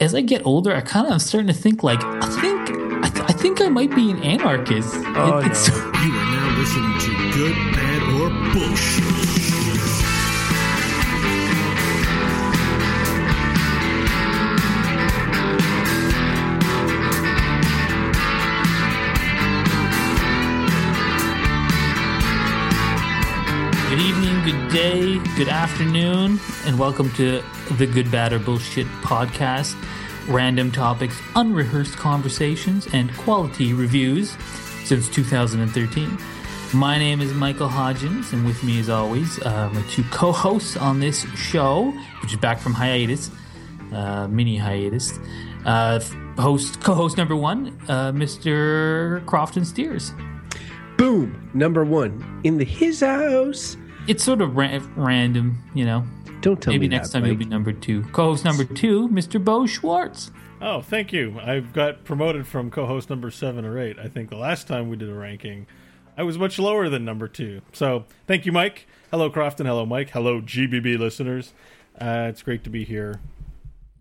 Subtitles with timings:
[0.00, 2.70] as I get older, I kind of am starting to think like I think
[3.04, 4.94] I, th- I think I might be an anarchist.
[4.94, 5.74] Oh, It- no.
[6.02, 9.37] You are now listening to Good, Bad, or Bullshit.
[23.98, 27.42] Good evening, good day, good afternoon, and welcome to
[27.78, 29.74] the Good, Bad, or Bullshit podcast.
[30.28, 34.36] Random topics, unrehearsed conversations, and quality reviews
[34.84, 36.16] since 2013.
[36.74, 40.76] My name is Michael Hodgins, and with me, as always, uh, my two co hosts
[40.76, 41.90] on this show,
[42.22, 43.32] which is back from hiatus,
[43.92, 45.18] uh, mini hiatus.
[45.64, 45.98] Uh,
[46.38, 49.26] host, co host number one, uh, Mr.
[49.26, 50.12] Crofton Steers.
[50.96, 53.76] Boom, number one in the his house.
[54.08, 56.04] It's sort of ra- random, you know.
[56.40, 56.78] Don't tell me.
[56.78, 58.02] Maybe me next that, time you'll be number two.
[58.04, 59.42] Co-host number two, Mr.
[59.42, 60.30] Beau Schwartz.
[60.60, 61.38] Oh, thank you.
[61.40, 63.98] I've got promoted from co-host number seven or eight.
[63.98, 65.66] I think the last time we did a ranking,
[66.16, 67.60] I was much lower than number two.
[67.72, 68.86] So thank you, Mike.
[69.10, 69.66] Hello, Crofton.
[69.66, 70.10] Hello, Mike.
[70.10, 71.52] Hello, GBB listeners.
[72.00, 73.20] Uh, it's great to be here.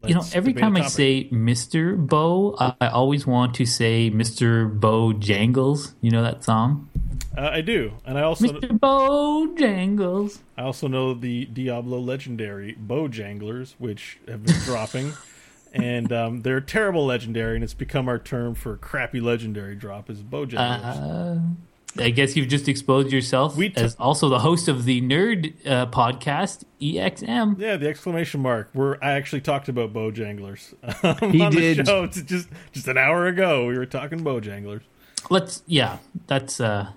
[0.06, 1.98] you know, Let's every debate a time I say Mr.
[1.98, 4.80] Beau, I, I always want to say Mr.
[4.80, 5.94] Bojangles.
[6.02, 6.90] You know that song?
[7.38, 8.80] Uh, I do, and I also Mr.
[8.80, 10.40] Bojangles.
[10.58, 15.14] I also know the Diablo legendary Bojanglers, which have been dropping,
[15.74, 20.24] and um, they're terrible legendary, and it's become our term for crappy legendary drop is
[20.24, 20.58] Bojanglers.
[20.84, 21.40] Uh,
[22.00, 25.54] I guess you've just exposed yourself We t- as also the host of the nerd
[25.66, 27.60] uh, podcast, EXM.
[27.60, 28.70] Yeah, the exclamation mark.
[28.74, 31.78] We're I actually talked about Bojanglers um, He on did.
[31.78, 33.68] the show just just an hour ago.
[33.68, 34.82] We were talking Bojanglers.
[35.30, 36.92] Let's, yeah, that's uh,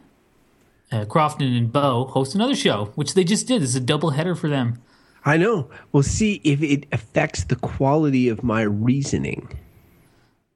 [0.93, 3.63] uh, Crofton and Bo host another show, which they just did.
[3.63, 4.81] It's a double header for them.
[5.25, 5.71] I know.
[5.93, 9.59] We'll see if it affects the quality of my reasoning.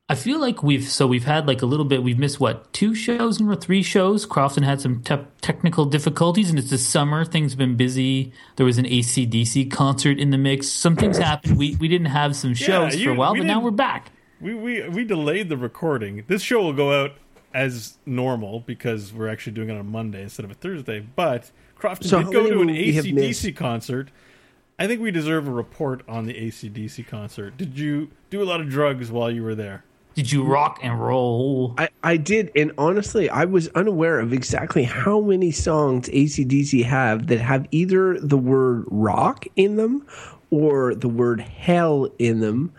[0.09, 2.03] I feel like we've so we've had like a little bit.
[2.03, 4.27] We've missed what two shows or three shows.
[4.27, 7.25] Crofton had some te- technical difficulties, and it's the summer.
[7.25, 8.33] Things have been busy.
[8.57, 10.69] There was an ACDC concert in the mix.
[10.69, 11.57] Some things happened.
[11.57, 14.11] We we didn't have some shows for you- a while, but now we're back.
[14.43, 16.25] We we we delayed the recording.
[16.27, 17.13] This show will go out
[17.55, 21.01] as normal because we're actually doing it on Monday instead of a Thursday.
[21.01, 22.93] But Crofton So did go to an will we?
[22.95, 24.11] ACDC concert.
[24.79, 27.57] I think we deserve a report on the ACDC concert.
[27.57, 29.85] Did you do a lot of drugs while you were there?
[30.17, 31.75] Did you rock and roll?
[31.77, 37.27] I, I did, and honestly, I was unaware of exactly how many songs ACDC have
[37.29, 40.07] that have either the word rock in them
[40.51, 42.73] or the word hell in them,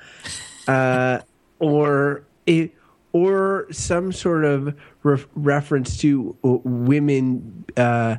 [0.67, 1.19] uh,
[1.59, 2.71] or it,
[3.15, 8.17] or some sort of ref reference to uh, women uh,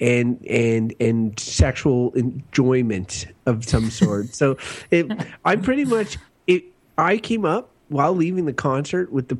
[0.00, 4.34] and and and sexual enjoyment of some sort.
[4.34, 4.56] so
[4.90, 5.06] it,
[5.44, 6.16] I pretty much
[6.46, 6.64] it.
[6.96, 9.38] I came up while leaving the concert with the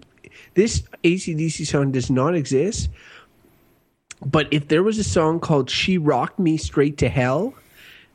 [0.53, 2.91] this ACDC song does not exist.
[4.27, 7.55] But if there was a song called "She Rocked Me Straight to Hell,"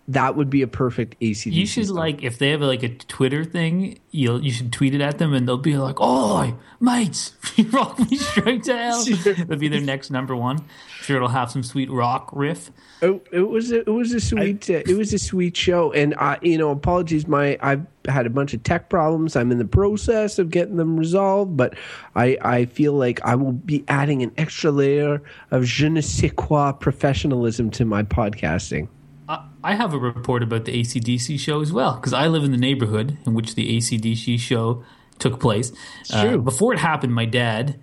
[0.09, 1.53] that would be a perfect ACDC.
[1.53, 1.95] You should song.
[1.95, 5.33] like if they have like a Twitter thing, you'll you should tweet it at them,
[5.33, 9.79] and they'll be like, "Oh, mates, you rock me straight to hell." It'll be their
[9.79, 10.65] next number one.
[11.01, 12.71] Sure, it'll have some sweet rock riff.
[13.01, 16.15] It, it was a, it was a sweet uh, it was a sweet show, and
[16.15, 19.37] I you know apologies my I've had a bunch of tech problems.
[19.37, 21.75] I'm in the process of getting them resolved, but
[22.15, 25.21] I I feel like I will be adding an extra layer
[25.51, 28.89] of je ne sais quoi professionalism to my podcasting.
[29.29, 32.51] I- I have a report about the ACDC show as well because I live in
[32.51, 34.83] the neighborhood in which the ACDC show
[35.19, 35.71] took place.
[36.11, 37.79] Uh, before it happened, my dad,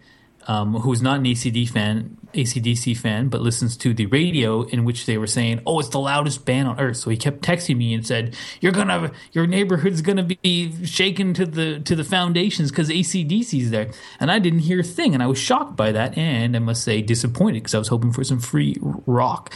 [0.47, 5.06] um, who's not an ACD fan, ACDC fan, but listens to the radio in which
[5.06, 7.93] they were saying, "Oh, it's the loudest band on earth." So he kept texting me
[7.95, 12.89] and said, "You're gonna, your neighborhood's gonna be shaken to the to the foundations because
[12.89, 13.91] ACDC's there."
[14.21, 16.84] And I didn't hear a thing, and I was shocked by that, and I must
[16.84, 19.53] say disappointed because I was hoping for some free rock.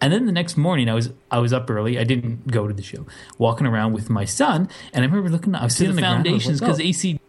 [0.00, 1.98] And then the next morning, I was I was up early.
[1.98, 3.06] I didn't go to the show.
[3.38, 5.54] Walking around with my son, and I remember looking.
[5.54, 6.84] I was seeing the the ground, foundations because oh.
[6.84, 7.20] AC.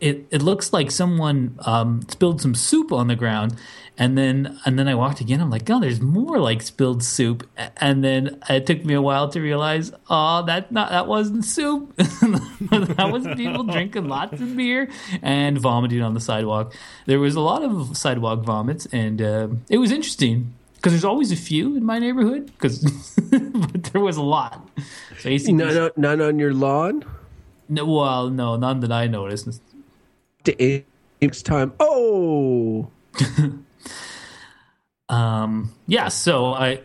[0.00, 3.56] It it looks like someone um, spilled some soup on the ground,
[3.98, 5.42] and then and then I walked again.
[5.42, 7.46] I'm like, oh, there's more like spilled soup.
[7.76, 11.94] And then it took me a while to realize, oh, that not that wasn't soup.
[11.96, 14.88] that was people drinking lots of beer
[15.20, 16.74] and vomiting on the sidewalk.
[17.04, 21.30] There was a lot of sidewalk vomits, and uh, it was interesting because there's always
[21.30, 22.46] a few in my neighborhood.
[22.46, 22.78] Because
[23.30, 24.66] but there was a lot.
[25.20, 27.04] So AC, None, on- none on your lawn.
[27.68, 29.60] no, well, no, none that I noticed.
[30.44, 30.82] To
[31.20, 31.72] next time.
[31.78, 32.88] Oh,
[35.08, 36.08] Um, yeah.
[36.08, 36.80] So I,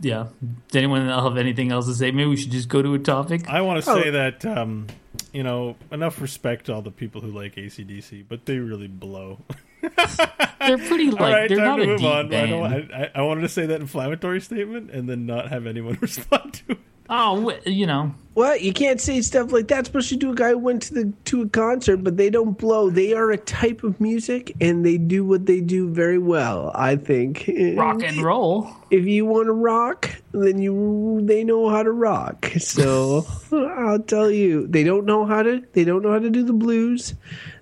[0.00, 0.28] yeah.
[0.68, 2.10] Does anyone have anything else to say?
[2.10, 3.48] Maybe we should just go to a topic.
[3.48, 4.02] I want to Oh.
[4.02, 4.86] say that um,
[5.32, 9.38] you know, enough respect to all the people who like ACDC, but they really blow.
[10.60, 12.26] They're pretty like all right, they're time not to a move deep on.
[12.26, 12.50] I, band.
[12.50, 16.54] don't, I, I wanted to say that inflammatory statement and then not have anyone respond
[16.54, 16.78] to it.
[17.08, 20.58] Oh, you know, What you can't say stuff like that, especially to a guy who
[20.58, 22.90] went to the to a concert, but they don't blow.
[22.90, 26.72] They are a type of music, and they do what they do very well.
[26.74, 28.68] I think rock and roll.
[28.90, 32.46] If you want to rock, then you they know how to rock.
[32.58, 35.62] So I'll tell you, they don't know how to.
[35.72, 37.14] They don't know how to do the blues.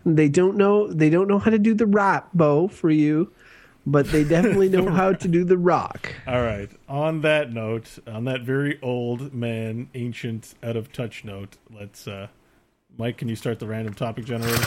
[0.04, 0.92] They don't know.
[0.92, 3.32] They don't know how to do the rap, Beau, for you.
[3.86, 6.14] But they definitely know how to do the rock.
[6.26, 6.70] All right.
[6.88, 12.08] On that note, on that very old man, ancient, out of touch note, let's.
[12.08, 12.28] uh
[12.96, 14.56] Mike, can you start the random topic generator?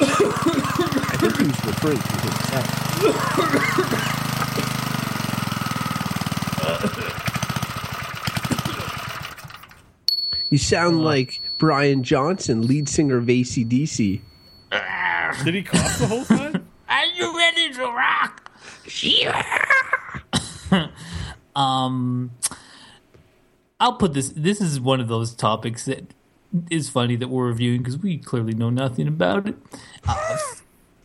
[0.00, 4.14] I think he was referring to himself.
[10.54, 14.20] You sound like Brian Johnson, lead singer of ACDC.
[15.44, 16.68] Did he cough the whole time?
[16.88, 18.52] Are you ready to rock?
[19.00, 19.42] Yeah.
[21.56, 22.30] um,
[23.80, 24.28] I'll put this.
[24.28, 26.14] This is one of those topics that
[26.70, 29.56] is funny that we're reviewing because we clearly know nothing about it.
[30.06, 30.38] Uh,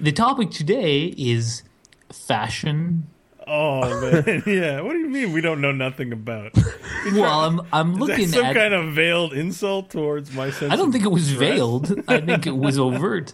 [0.00, 1.62] the topic today is
[2.10, 3.06] fashion.
[3.46, 4.80] Oh man, yeah.
[4.80, 6.52] What do you mean we don't know nothing about?
[7.12, 8.56] Well, I'm I'm Is that looking some at.
[8.56, 10.72] kind of veiled insult towards my sense?
[10.72, 11.38] I don't of think it was dress?
[11.38, 12.02] veiled.
[12.08, 13.32] I think it was overt.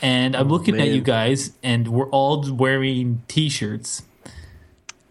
[0.00, 4.04] And I'm oh, looking at you guys, and we're all wearing T-shirts.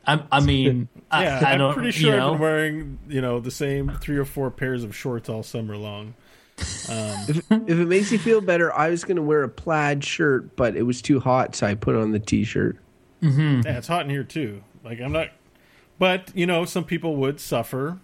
[0.06, 3.20] I, I mean, Yeah, I, I I'm pretty sure you know, I've been wearing you
[3.20, 6.14] know the same three or four pairs of shorts all summer long.
[6.88, 10.56] Um, if it makes you feel better, I was going to wear a plaid shirt,
[10.56, 12.78] but it was too hot, so I put on the t-shirt.
[13.22, 13.62] Mm-hmm.
[13.66, 14.64] Yeah, it's hot in here too.
[14.84, 15.30] Like I'm not,
[16.00, 17.98] but you know, some people would suffer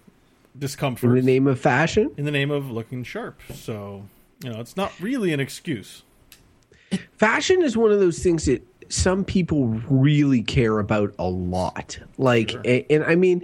[0.58, 3.40] discomfort In the name of fashion, in the name of looking sharp.
[3.54, 4.04] So
[4.42, 6.02] you know, it's not really an excuse.
[7.16, 11.98] fashion is one of those things that some people really care about a lot.
[12.18, 13.40] Like, a- and, I mean,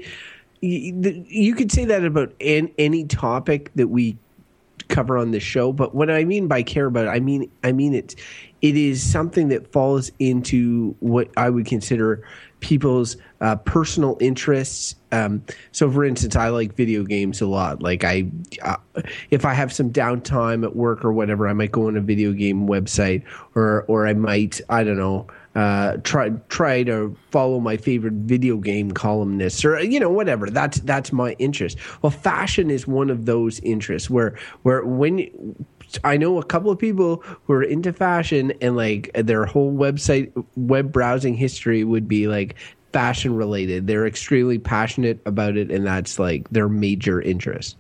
[0.63, 4.17] y- the- you could say that about an, any topic that we
[4.89, 5.73] cover on this show.
[5.73, 8.15] But what I mean by care about, it, I mean, I mean it.
[8.63, 12.27] It is something that falls into what I would consider
[12.61, 14.95] people's uh, personal interests.
[15.13, 15.43] Um,
[15.73, 17.83] so, for instance, I like video games a lot.
[17.83, 18.31] Like, I,
[18.63, 18.77] uh,
[19.31, 22.33] if I have some downtime at work or whatever, I might go on a video
[22.33, 23.25] game website,
[23.55, 28.57] or or I might, I don't know, uh, try try to follow my favorite video
[28.59, 30.49] game columnists, or you know, whatever.
[30.49, 31.79] That's that's my interest.
[32.03, 35.29] Well, fashion is one of those interests where where when
[36.05, 40.33] I know a couple of people who are into fashion and like their whole website
[40.57, 42.57] web browsing history would be like
[42.93, 43.87] fashion related.
[43.87, 47.77] They're extremely passionate about it and that's like their major interest.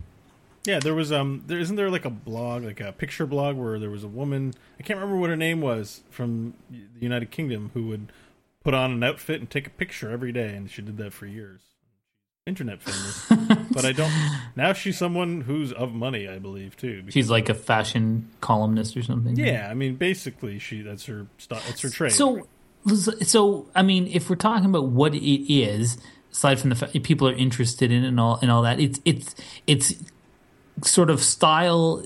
[0.64, 3.78] Yeah, there was um, there isn't there like a blog, like a picture blog, where
[3.78, 4.52] there was a woman.
[4.78, 8.12] I can't remember what her name was from the United Kingdom who would
[8.62, 11.24] put on an outfit and take a picture every day, and she did that for
[11.24, 11.69] years.
[12.50, 14.12] Internet famous, but I don't.
[14.56, 17.04] Now she's someone who's of money, I believe, too.
[17.08, 19.36] she's like a fashion columnist or something.
[19.36, 22.12] yeah, I mean, basically, she that's her that's her trade.
[22.12, 22.48] So,
[23.22, 25.96] so I mean, if we're talking about what it is,
[26.32, 28.80] aside from the fact that people are interested in it and all and all that,
[28.80, 29.34] it's it's
[29.68, 29.94] it's
[30.82, 32.02] sort of style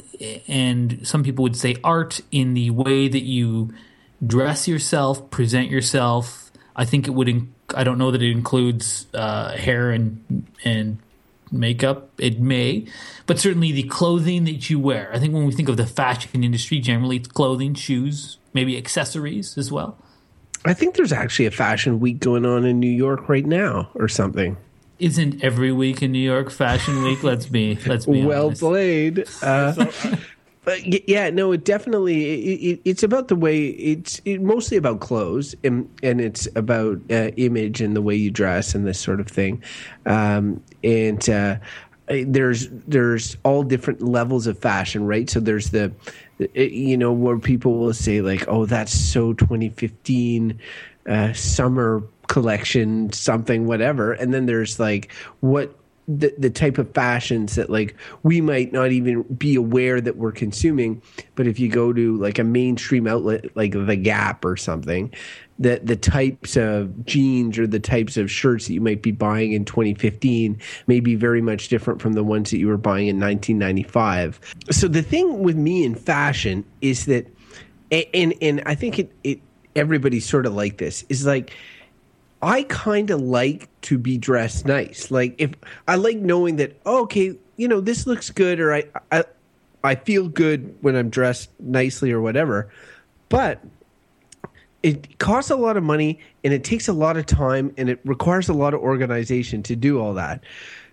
[0.46, 3.72] and some people would say art in the way that you
[4.24, 6.50] dress yourself, present yourself.
[6.76, 7.28] I think it would.
[7.28, 10.98] In, I don't know that it includes uh, hair and and
[11.52, 12.10] makeup.
[12.18, 12.86] It may,
[13.26, 15.10] but certainly the clothing that you wear.
[15.12, 19.56] I think when we think of the fashion industry, generally it's clothing, shoes, maybe accessories
[19.56, 19.96] as well.
[20.64, 24.08] I think there's actually a fashion week going on in New York right now or
[24.08, 24.56] something.
[24.98, 27.22] Isn't every week in New York Fashion Week?
[27.22, 28.60] Let's be let's be well honest.
[28.62, 29.24] played.
[29.42, 30.16] Uh, So,
[30.66, 35.00] uh, yeah, no, it definitely it, it, it's about the way it's it, mostly about
[35.00, 39.20] clothes and and it's about uh, image and the way you dress and this sort
[39.20, 39.62] of thing.
[40.06, 41.56] Um, and uh,
[42.08, 45.28] there's there's all different levels of fashion, right?
[45.28, 45.92] So there's the
[46.54, 50.58] you know where people will say like, oh, that's so 2015
[51.06, 57.54] uh, summer collection, something, whatever, and then there's like what the, the type of fashions
[57.54, 61.00] that like we might not even be aware that we're consuming
[61.34, 65.12] but if you go to like a mainstream outlet like the gap or something
[65.58, 69.52] that the types of jeans or the types of shirts that you might be buying
[69.52, 73.18] in 2015 may be very much different from the ones that you were buying in
[73.18, 74.38] 1995
[74.70, 77.26] so the thing with me in fashion is that
[77.90, 79.40] and and i think it, it
[79.74, 81.52] everybody's sort of like this is like
[82.44, 85.10] I kind of like to be dressed nice.
[85.10, 85.54] Like if
[85.88, 89.24] I like knowing that oh, okay, you know, this looks good, or I, I,
[89.82, 92.70] I feel good when I'm dressed nicely or whatever.
[93.30, 93.60] But
[94.82, 97.98] it costs a lot of money and it takes a lot of time and it
[98.04, 100.44] requires a lot of organization to do all that.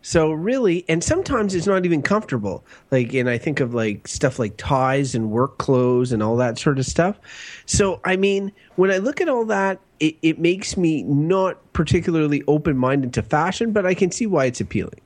[0.02, 2.64] So really, and sometimes it's not even comfortable.
[2.90, 6.58] Like, and I think of like stuff like ties and work clothes and all that
[6.58, 7.20] sort of stuff.
[7.66, 12.44] So, I mean, when I look at all that, it, it makes me not particularly
[12.48, 15.00] open minded to fashion, but I can see why it's appealing.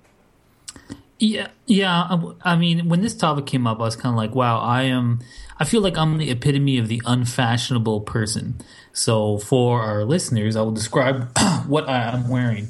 [1.20, 2.08] Yeah, yeah.
[2.44, 5.20] I, mean, when this topic came up, I was kind of like, "Wow, I am."
[5.58, 8.56] I feel like I'm the epitome of the unfashionable person.
[8.92, 11.38] So, for our listeners, I will describe
[11.68, 12.70] what I am wearing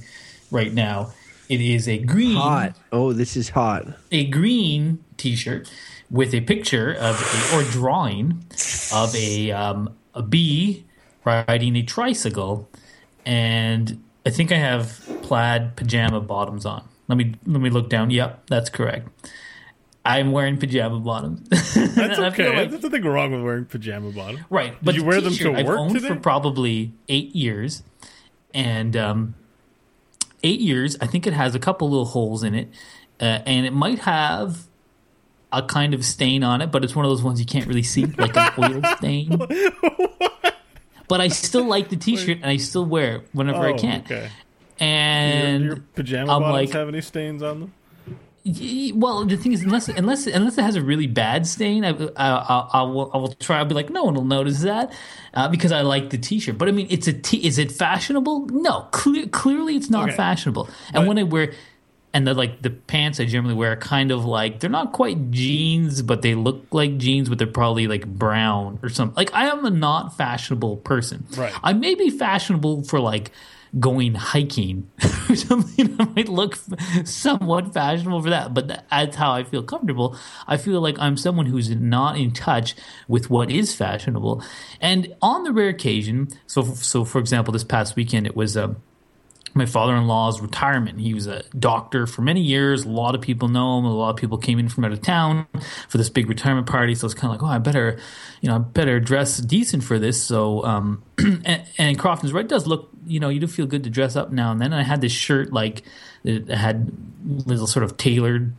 [0.52, 1.12] right now.
[1.50, 2.76] It is a green, Hot.
[2.92, 3.88] Oh, this is hot.
[4.12, 5.72] a green T-shirt
[6.12, 8.46] with a picture of a, or drawing
[8.94, 10.86] of a um, a bee
[11.26, 12.70] riding a tricycle,
[13.26, 16.88] and I think I have plaid pajama bottoms on.
[17.08, 18.10] Let me let me look down.
[18.12, 19.10] Yep, that's correct.
[20.06, 21.50] I'm wearing pajama bottoms.
[21.50, 22.68] That's okay.
[22.68, 24.42] There's nothing wrong with wearing pajama bottoms.
[24.52, 26.10] right, Did but you the wear them to t-shirt I've work owned today?
[26.10, 27.82] for probably eight years,
[28.54, 29.34] and um,
[30.44, 30.96] eight years.
[31.02, 32.70] I think it has a couple little holes in it,
[33.20, 34.68] uh, and it might have
[35.52, 37.82] a kind of stain on it, but it's one of those ones you can't really
[37.84, 39.32] see, like an oil stain.
[41.08, 44.02] But I still like the T-shirt, and I still wear it whenever I Oh, can.
[44.02, 44.30] okay.
[44.80, 47.74] And your, your pajama I'm bottoms like- have any stains on them?
[48.94, 52.30] Well, the thing is, unless unless unless it has a really bad stain, I, I,
[52.30, 53.58] I, I will I will try.
[53.58, 54.94] I'll be like, no one will notice that
[55.34, 56.56] uh, because I like the T-shirt.
[56.56, 57.44] But I mean, it's a T.
[57.44, 58.46] Is it fashionable?
[58.52, 60.16] No, clear, clearly it's not Okay.
[60.18, 60.70] fashionable.
[60.94, 61.54] And when I wear,
[62.16, 65.32] and the like the pants I generally wear, are kind of like they're not quite
[65.32, 69.18] jeans, but they look like jeans, but they're probably like brown or something.
[69.18, 71.26] Like I am a not fashionable person.
[71.36, 71.54] Right.
[71.62, 73.32] I may be fashionable for like
[73.82, 74.90] going hiking
[75.30, 76.58] or something that might look
[77.04, 80.18] somewhat fashionable for that but that's how i feel comfortable
[80.48, 82.74] i feel like i'm someone who's not in touch
[83.10, 84.42] with what is fashionable
[84.80, 88.78] and on the rare occasion so so for example this past weekend it was um
[89.56, 91.00] my father-in-law's retirement.
[91.00, 92.84] He was a doctor for many years.
[92.84, 93.86] A lot of people know him.
[93.86, 95.48] A lot of people came in from out of town
[95.88, 96.94] for this big retirement party.
[96.94, 97.98] So it's kind of like, oh, I better,
[98.42, 100.22] you know, I better dress decent for this.
[100.22, 102.46] So, um, and, and Crofton's right.
[102.46, 104.74] Does look, you know, you do feel good to dress up now and then.
[104.74, 105.84] And I had this shirt like
[106.26, 106.92] it had
[107.26, 108.54] little sort of tailored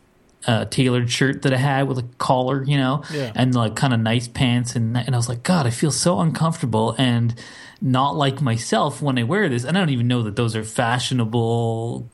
[0.47, 3.33] uh, tailored shirt that I had with a collar, you know, Yeah.
[3.35, 6.21] and like kind of nice pants, and and I was like, God, I feel so
[6.21, 7.35] uncomfortable and
[7.81, 10.65] not like myself when I wear this, and I don't even know that those are
[10.65, 12.09] fashionable.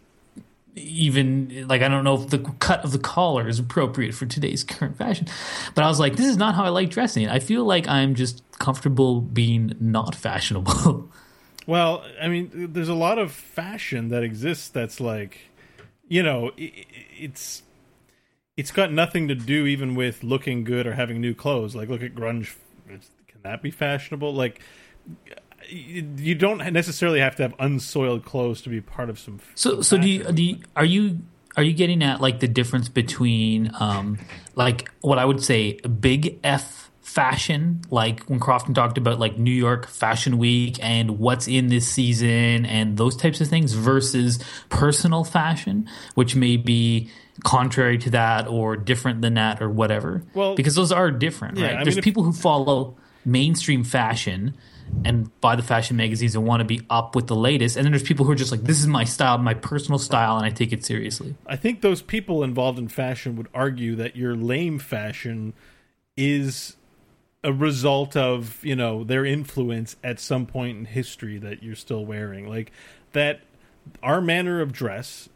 [0.74, 4.64] Even like I don't know if the cut of the collar is appropriate for today's
[4.64, 5.26] current fashion,
[5.74, 7.28] but I was like, this is not how I like dressing.
[7.28, 11.10] I feel like I'm just comfortable being not fashionable.
[11.64, 15.38] Well, I mean, there's a lot of fashion that exists that's like,
[16.08, 17.62] you know, it's
[18.56, 21.74] it's got nothing to do even with looking good or having new clothes.
[21.74, 22.54] Like, look at grunge.
[22.88, 24.34] It's, can that be fashionable?
[24.34, 24.60] Like,
[25.68, 29.40] you don't necessarily have to have unsoiled clothes to be part of some.
[29.54, 31.20] So, some so do you, do you, are you
[31.56, 34.18] are you getting at like the difference between um
[34.54, 39.52] like what I would say big F fashion, like when Crofton talked about like New
[39.52, 45.24] York Fashion Week and what's in this season and those types of things versus personal
[45.24, 47.10] fashion, which may be
[47.44, 50.22] contrary to that or different than that or whatever.
[50.34, 51.76] Well, because those are different, yeah, right?
[51.78, 54.54] I There's mean, if- people who follow mainstream fashion
[55.04, 57.76] and buy the fashion magazines and want to be up with the latest.
[57.76, 60.36] And then there's people who are just like, this is my style, my personal style,
[60.36, 61.34] and I take it seriously.
[61.46, 65.54] I think those people involved in fashion would argue that your lame fashion
[66.16, 66.76] is
[67.44, 72.04] a result of you know their influence at some point in history that you're still
[72.04, 72.70] wearing like
[73.12, 73.40] that
[74.02, 75.28] our manner of dress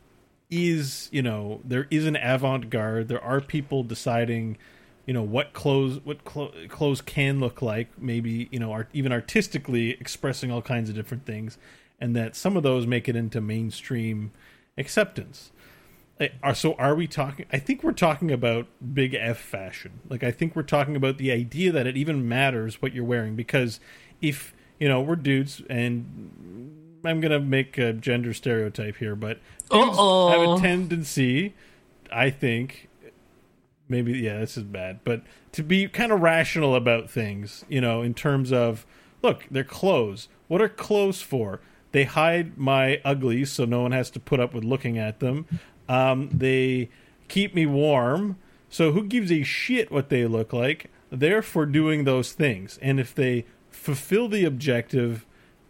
[0.51, 4.57] is you know there is an avant-garde there are people deciding
[5.05, 9.13] you know what clothes what clo- clothes can look like maybe you know art, even
[9.13, 11.59] artistically expressing all kinds of different things
[12.01, 14.31] and that some of those make it into mainstream
[14.79, 15.51] acceptance
[16.21, 20.01] Are uh, so are we talking I think we're talking about big F fashion.
[20.09, 23.37] Like I think we're talking about the idea that it even matters what you're wearing
[23.37, 23.81] because
[24.23, 29.39] if, you know, we're dudes and I'm going to make a gender stereotype here, but
[29.71, 30.29] Uh-oh.
[30.29, 31.55] have a tendency
[32.13, 32.89] I think
[33.89, 35.23] maybe yeah, this is bad, but
[35.53, 38.87] to be kind of rational about things, you know, in terms of
[39.23, 40.29] look, they're clothes.
[40.49, 41.61] What are clothes for?
[41.93, 45.47] They hide my uglies so no one has to put up with looking at them.
[45.89, 46.91] Um, they
[47.29, 48.37] keep me warm.
[48.69, 50.91] So who gives a shit what they look like?
[51.11, 52.79] They're for doing those things.
[52.83, 55.25] And if they fulfill the objective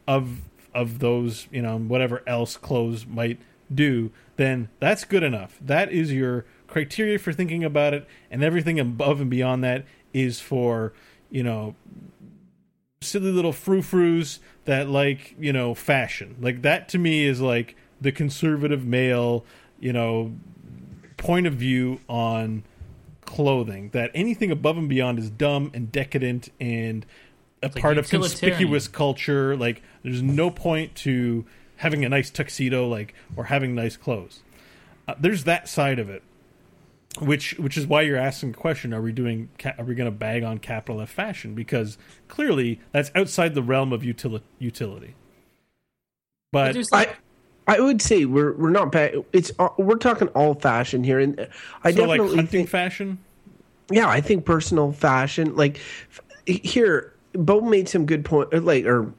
[0.09, 0.41] of
[0.77, 3.41] of those, you know, whatever else clothes might
[3.75, 5.59] do, then that's good enough.
[5.61, 10.41] That is your criteria for thinking about it, and everything above and beyond that is
[10.41, 10.93] for
[11.31, 11.75] you know
[13.01, 16.37] silly little frou frous that like you know fashion.
[16.41, 19.45] Like that to me is like the conservative male
[19.81, 20.33] you know
[21.17, 22.65] point of view on
[23.25, 23.89] clothing.
[23.91, 27.07] That anything above and beyond is dumb and decadent and
[27.73, 29.57] a like part of conspicuous culture.
[29.57, 31.45] Like there's no point to
[31.77, 34.41] having a nice tuxedo, like or having nice clothes.
[35.09, 36.23] Uh, there's that side of it,
[37.21, 39.49] which which is why you're asking the question: Are we doing?
[39.59, 41.55] ca- Are we going to bag on capital F fashion?
[41.55, 45.15] Because clearly that's outside the realm of utili- utility.
[46.53, 47.17] But There's I like,
[47.67, 49.25] I would say we're we're not bad.
[49.33, 51.49] It's uh, we're talking all fashion here, and
[51.83, 53.19] I so like definitely hunting think fashion.
[53.91, 55.79] yeah, I think personal fashion like
[56.11, 57.13] f- here.
[57.37, 58.53] Beau made some good point.
[58.53, 59.13] or, Like, or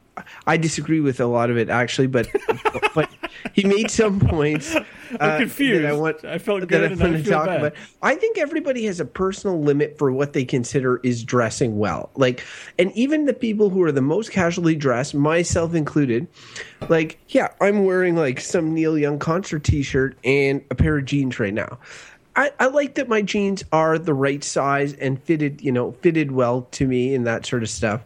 [0.46, 2.28] I disagree with a lot of it actually, but
[2.94, 3.08] but
[3.52, 4.74] he made some points.
[5.20, 5.84] I'm confused.
[5.84, 6.24] That I want.
[6.24, 7.58] I felt that I want to talk bad.
[7.58, 7.74] about.
[8.02, 12.10] I think everybody has a personal limit for what they consider is dressing well.
[12.16, 12.44] Like,
[12.78, 16.26] and even the people who are the most casually dressed, myself included,
[16.88, 21.38] like, yeah, I'm wearing like some Neil Young concert T-shirt and a pair of jeans
[21.38, 21.78] right now.
[22.38, 26.30] I, I like that my jeans are the right size and fitted, you know, fitted
[26.30, 28.02] well to me and that sort of stuff.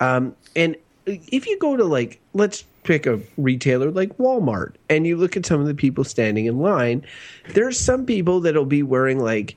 [0.00, 0.74] Um, and
[1.06, 5.46] if you go to like, let's pick a retailer like Walmart and you look at
[5.46, 7.06] some of the people standing in line,
[7.50, 9.56] there's some people that'll be wearing like,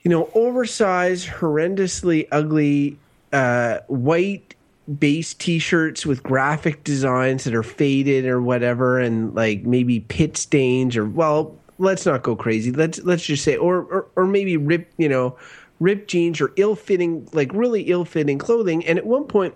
[0.00, 2.96] you know, oversized, horrendously ugly,
[3.34, 4.54] uh, white
[4.98, 10.96] base t-shirts with graphic designs that are faded or whatever and like maybe pit stains
[10.96, 14.92] or well let's not go crazy let's let's just say or or, or maybe rip
[14.96, 15.36] you know
[15.80, 19.54] ripped jeans or ill-fitting like really ill-fitting clothing and at one point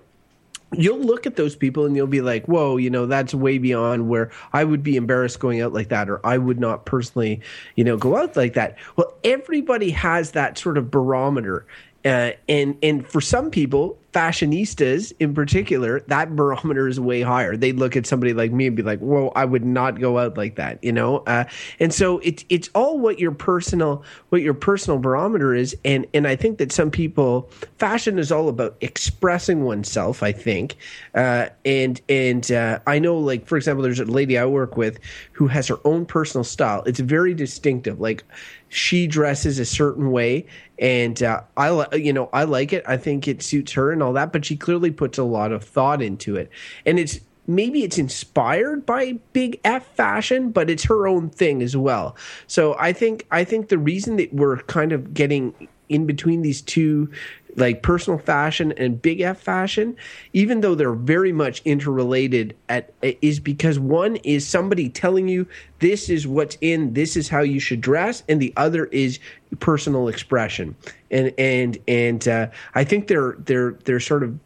[0.76, 4.08] you'll look at those people and you'll be like, whoa, you know, that's way beyond
[4.08, 7.40] where I would be embarrassed going out like that, or I would not personally,
[7.76, 8.76] you know, go out like that.
[8.96, 11.66] Well, everybody has that sort of barometer.
[12.04, 17.56] Uh, and and for some people, fashionistas in particular, that barometer is way higher.
[17.56, 20.36] They look at somebody like me and be like, "Whoa, I would not go out
[20.36, 21.18] like that," you know.
[21.26, 21.44] Uh,
[21.80, 26.28] and so it's it's all what your personal what your personal barometer is, and and
[26.28, 30.22] I think that some people fashion is all about expressing oneself.
[30.22, 30.76] I think,
[31.14, 35.00] uh, and and uh, I know, like for example, there's a lady I work with
[35.32, 36.84] who has her own personal style.
[36.86, 38.00] It's very distinctive.
[38.00, 38.22] Like
[38.68, 40.46] she dresses a certain way
[40.78, 42.84] and uh, I you know I like it.
[42.86, 45.64] I think it suits her and all that, but she clearly puts a lot of
[45.64, 46.50] thought into it.
[46.86, 51.76] And it's maybe it's inspired by big F fashion, but it's her own thing as
[51.76, 52.16] well.
[52.46, 56.62] So I think I think the reason that we're kind of getting in between these
[56.62, 57.10] two
[57.56, 59.96] like personal fashion and big F fashion,
[60.32, 65.46] even though they're very much interrelated at is because one is somebody telling you
[65.78, 69.18] this is what's in, this is how you should dress, and the other is
[69.60, 70.74] personal expression.
[71.10, 74.38] And and and uh, I think they're they're they're sort of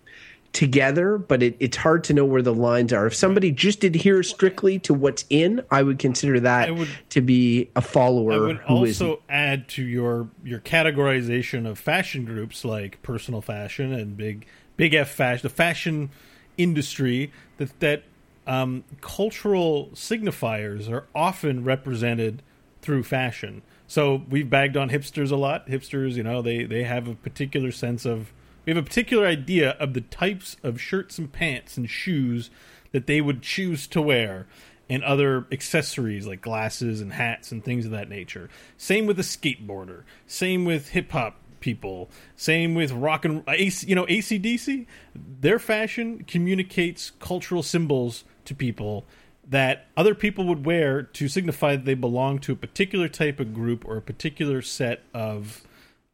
[0.53, 3.07] together, but it, it's hard to know where the lines are.
[3.07, 7.71] If somebody just adheres strictly to what's in, I would consider that would- to be
[7.77, 13.41] a follower I would also add to your your categorization of fashion groups like personal
[13.41, 16.11] fashion and big big F fashion, the fashion
[16.57, 18.03] industry that that
[18.47, 22.43] um, cultural signifiers are often represented
[22.81, 23.63] through fashion.
[23.87, 25.67] So we've bagged on hipsters a lot.
[25.69, 28.33] Hipsters, you know, they they have a particular sense of
[28.69, 32.51] we have a particular idea of the types of shirts and pants and shoes
[32.93, 34.47] that they would choose to wear
[34.91, 38.51] and other accessories like glasses and hats and things of that nature.
[38.77, 40.03] Same with a skateboarder.
[40.27, 42.11] Same with hip hop people.
[42.37, 43.43] Same with rock and
[43.87, 44.85] you know ACDC.
[45.15, 49.07] Their fashion communicates cultural symbols to people
[49.49, 53.55] that other people would wear to signify that they belong to a particular type of
[53.55, 55.63] group or a particular set of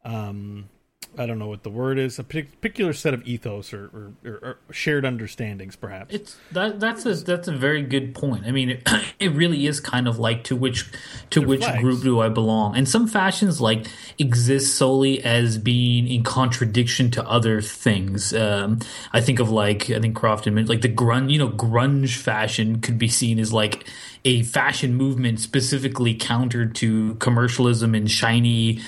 [0.05, 0.69] um,
[1.17, 4.57] I don't know what the word is, a particular set of ethos or, or, or,
[4.71, 6.13] shared understandings, perhaps.
[6.13, 8.45] It's that that's a that's a very good point.
[8.45, 8.89] I mean, it,
[9.19, 10.85] it really is kind of like to which
[11.31, 11.81] to which flags.
[11.81, 12.75] group do I belong?
[12.75, 13.87] And some fashions like
[14.17, 18.33] exist solely as being in contradiction to other things.
[18.33, 18.79] Um,
[19.13, 21.31] I think of like I think Crofton like the grunge.
[21.31, 23.87] You know, grunge fashion could be seen as like
[24.25, 28.81] a fashion movement specifically countered to commercialism and shiny.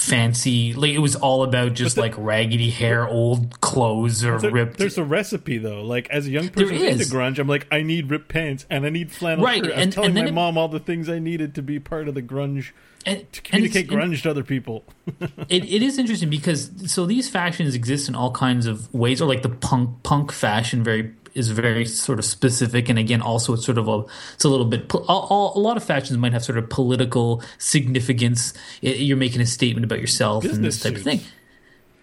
[0.00, 4.50] Fancy, like it was all about just the- like raggedy hair, old clothes, or There-
[4.50, 4.78] ripped.
[4.78, 5.82] there's a recipe though.
[5.82, 8.88] Like as a young person into grunge, I'm like, I need ripped pants and I
[8.88, 9.72] need flannel Right, shirt.
[9.72, 11.78] I was and- telling and my it- mom all the things I needed to be
[11.78, 12.70] part of the grunge
[13.06, 14.84] and, to communicate grunge to other people.
[15.48, 19.26] it, it is interesting because so these fashions exist in all kinds of ways or
[19.28, 23.64] like the punk punk fashion very is very sort of specific, and again, also it's
[23.64, 26.58] sort of a it's a little bit all, a lot of fashions might have sort
[26.58, 28.52] of political significance.
[28.80, 31.20] You're making a statement about yourself and this type of thing.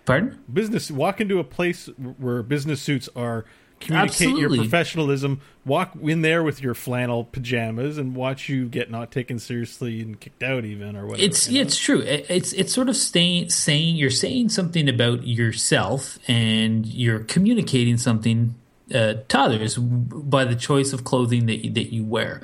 [0.06, 0.40] Pardon?
[0.52, 1.88] business walk into a place
[2.18, 3.44] where business suits are
[3.82, 4.58] communicate Absolutely.
[4.58, 9.38] your professionalism walk in there with your flannel pajamas and watch you get not taken
[9.38, 11.62] seriously and kicked out even or whatever It's you know?
[11.68, 12.00] it's true.
[12.00, 17.98] It- It's it's sort of staying saying you're saying something about yourself and you're communicating
[17.98, 18.56] something
[18.94, 22.42] uh, to others by the choice of clothing that you, that you wear.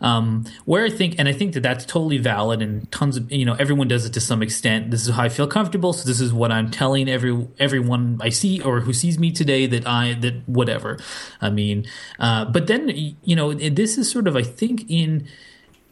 [0.00, 3.44] Um, where I think, and I think that that's totally valid, and tons of you
[3.44, 4.90] know everyone does it to some extent.
[4.90, 8.30] This is how I feel comfortable, so this is what I'm telling every everyone I
[8.30, 10.98] see or who sees me today that I that whatever.
[11.40, 11.86] I mean,
[12.18, 12.88] uh, but then
[13.22, 15.28] you know this is sort of I think in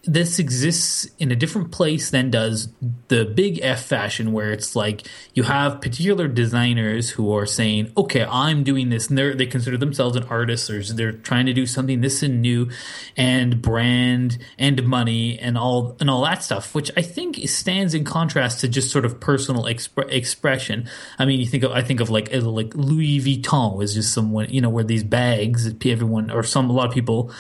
[0.05, 2.69] this exists in a different place than does
[3.09, 8.25] the big F fashion, where it's like you have particular designers who are saying, "Okay,
[8.25, 12.01] I'm doing this," and they consider themselves an artist, or they're trying to do something
[12.01, 12.71] this and new,
[13.17, 18.05] and brand and money and all and all that stuff, which I think stands in
[18.05, 20.89] contrast to just sort of personal expre- expression.
[21.19, 24.49] I mean, you think of I think of like like Louis Vuitton is just someone
[24.49, 27.33] you know where these bags everyone or some a lot of people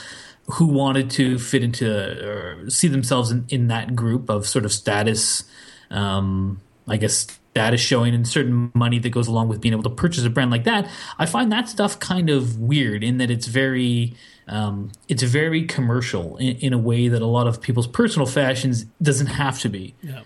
[0.52, 1.88] who wanted to fit into
[2.26, 5.44] or see themselves in, in that group of sort of status,
[5.90, 9.90] um, I guess status showing and certain money that goes along with being able to
[9.90, 10.88] purchase a brand like that.
[11.18, 14.14] I find that stuff kind of weird in that it's very,
[14.48, 18.84] um, it's very commercial in, in a way that a lot of people's personal fashions
[19.02, 20.22] doesn't have to be yeah.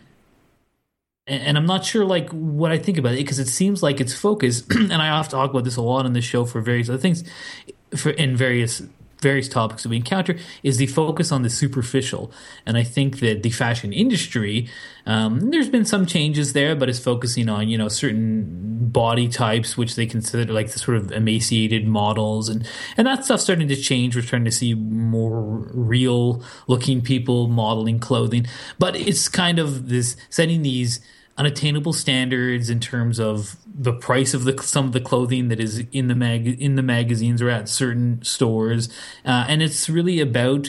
[1.27, 4.01] and and I'm not sure like what I think about it because it seems like
[4.01, 6.61] it's focused, and I have to talk about this a lot on this show for
[6.61, 7.25] various other things,
[7.97, 8.83] for in various
[9.25, 12.31] various topics that we encounter is the focus on the superficial,
[12.65, 14.69] and I think that the fashion industry,
[15.07, 19.77] um, there's been some changes there, but it's focusing on you know certain body types
[19.77, 23.77] which they consider like the sort of emaciated models, and and that stuff's starting to
[23.77, 24.15] change.
[24.15, 25.41] We're starting to see more
[25.73, 28.47] real looking people modeling clothing,
[28.79, 31.01] but it's kind of this setting these
[31.37, 35.85] unattainable standards in terms of the price of the some of the clothing that is
[35.93, 38.89] in the mag in the magazines or at certain stores,
[39.25, 40.69] uh, and it's really about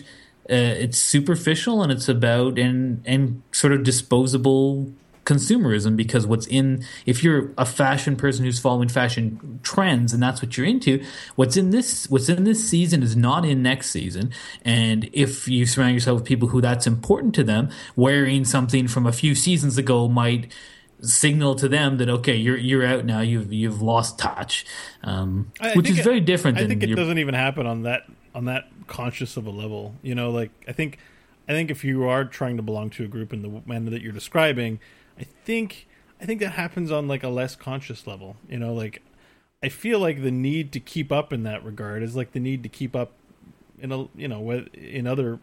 [0.49, 4.91] uh, it's superficial and it's about and and sort of disposable
[5.25, 10.41] consumerism because what's in if you're a fashion person who's following fashion trends and that's
[10.41, 11.03] what you're into
[11.35, 14.31] what's in this what's in this season is not in next season.
[14.63, 19.05] And if you surround yourself with people who that's important to them wearing something from
[19.05, 20.53] a few seasons ago might
[21.01, 23.21] signal to them that okay you're you're out now.
[23.21, 24.65] You've you've lost touch.
[25.03, 27.83] Um, which is it- very different I than think it your doesn't even happen on
[27.83, 29.95] that on that conscious of a level.
[30.01, 30.99] You know, like I think
[31.47, 34.01] I think if you are trying to belong to a group in the manner that
[34.01, 34.79] you're describing,
[35.19, 35.87] I think
[36.21, 38.35] I think that happens on like a less conscious level.
[38.49, 39.01] You know, like
[39.63, 42.63] I feel like the need to keep up in that regard is like the need
[42.63, 43.13] to keep up
[43.79, 45.39] in a you know with in other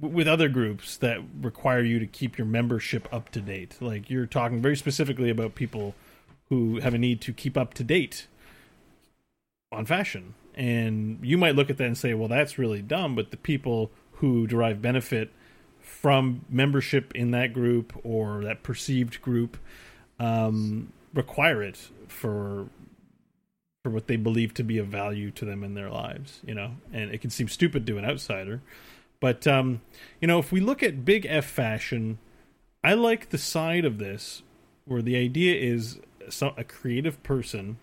[0.00, 3.76] with other groups that require you to keep your membership up to date.
[3.80, 5.94] Like you're talking very specifically about people
[6.48, 8.26] who have a need to keep up to date
[9.70, 10.34] on fashion.
[10.54, 13.14] And you might look at that and say, well, that's really dumb.
[13.14, 15.30] But the people who derive benefit
[16.02, 19.56] from membership in that group or that perceived group
[20.18, 22.66] um, require it for
[23.84, 26.72] for what they believe to be of value to them in their lives, you know.
[26.92, 28.60] And it can seem stupid to an outsider,
[29.20, 29.80] but um,
[30.20, 32.18] you know, if we look at big F fashion,
[32.82, 34.42] I like the side of this
[34.84, 36.00] where the idea is
[36.40, 37.78] a creative person,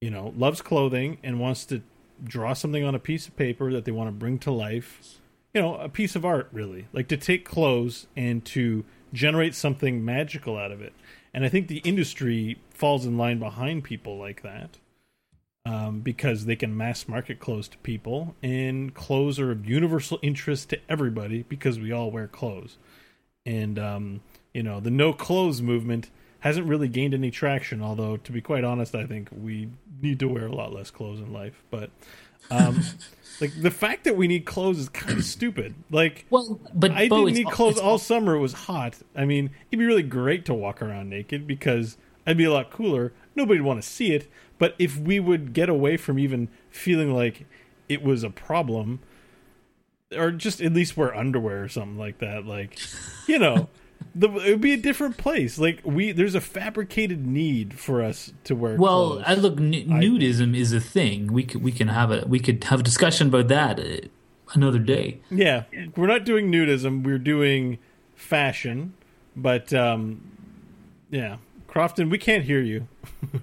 [0.00, 1.82] you know, loves clothing and wants to
[2.22, 5.20] draw something on a piece of paper that they want to bring to life.
[5.54, 10.04] You know, a piece of art, really, like to take clothes and to generate something
[10.04, 10.92] magical out of it.
[11.32, 14.78] And I think the industry falls in line behind people like that
[15.66, 20.70] um, because they can mass market clothes to people, and clothes are of universal interest
[20.70, 22.76] to everybody because we all wear clothes.
[23.46, 24.20] And um,
[24.52, 27.80] you know, the no clothes movement hasn't really gained any traction.
[27.80, 29.70] Although, to be quite honest, I think we
[30.02, 31.62] need to wear a lot less clothes in life.
[31.70, 31.90] But
[32.50, 32.80] um,
[33.40, 35.74] like the fact that we need clothes is kind of stupid.
[35.90, 36.26] Like.
[36.30, 38.34] well but I Beau, didn't need clothes it's- all summer.
[38.34, 38.96] It was hot.
[39.16, 42.70] I mean, it'd be really great to walk around naked because I'd be a lot
[42.70, 43.12] cooler.
[43.34, 44.30] Nobody'd want to see it.
[44.58, 47.46] But if we would get away from even feeling like
[47.88, 49.00] it was a problem,
[50.16, 52.78] or just at least wear underwear or something like that, like,
[53.26, 53.68] you know,
[54.14, 55.58] the, it would be a different place.
[55.58, 58.76] Like we, there's a fabricated need for us to wear.
[58.76, 59.24] Well, clothes.
[59.26, 61.32] I look, n- nudism is a thing.
[61.32, 64.08] We could we can have a we could have a discussion about that uh,
[64.54, 65.20] another day.
[65.30, 65.64] Yeah,
[65.96, 67.04] we're not doing nudism.
[67.04, 67.78] We're doing
[68.14, 68.94] fashion,
[69.36, 70.20] but um,
[71.10, 71.36] yeah,
[71.68, 72.88] Crofton, we can't hear you.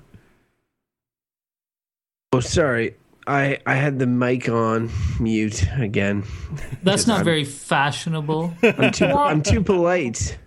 [2.33, 2.95] Oh, sorry.
[3.27, 6.23] I I had the mic on mute again.
[6.81, 8.53] That's not very fashionable.
[8.63, 10.37] I'm too I'm too polite.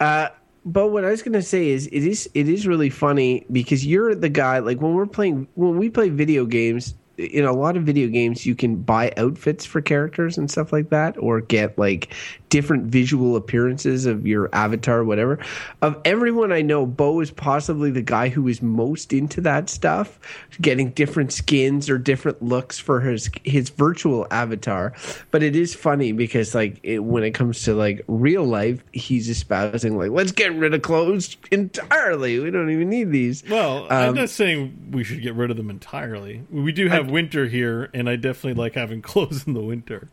[0.00, 0.28] Uh,
[0.64, 4.14] but what I was gonna say is it is it is really funny because you're
[4.14, 7.84] the guy like when we're playing when we play video games in a lot of
[7.84, 12.12] video games you can buy outfits for characters and stuff like that or get like
[12.48, 15.38] different visual appearances of your avatar whatever.
[15.82, 20.18] Of everyone i know bo is possibly the guy who is most into that stuff
[20.60, 24.92] getting different skins or different looks for his his virtual avatar.
[25.30, 29.28] But it is funny because like it, when it comes to like real life he's
[29.28, 32.38] espousing like let's get rid of clothes entirely.
[32.38, 33.44] We don't even need these.
[33.48, 36.44] Well, I'm um, not saying we should get rid of them entirely.
[36.50, 40.08] We do have winter here, and I definitely like having clothes in the winter.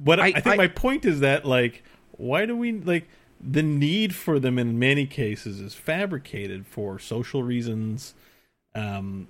[0.00, 3.08] But I, I- think I- my point is that, like, why do we like
[3.40, 8.14] the need for them in many cases is fabricated for social reasons,
[8.74, 9.28] um,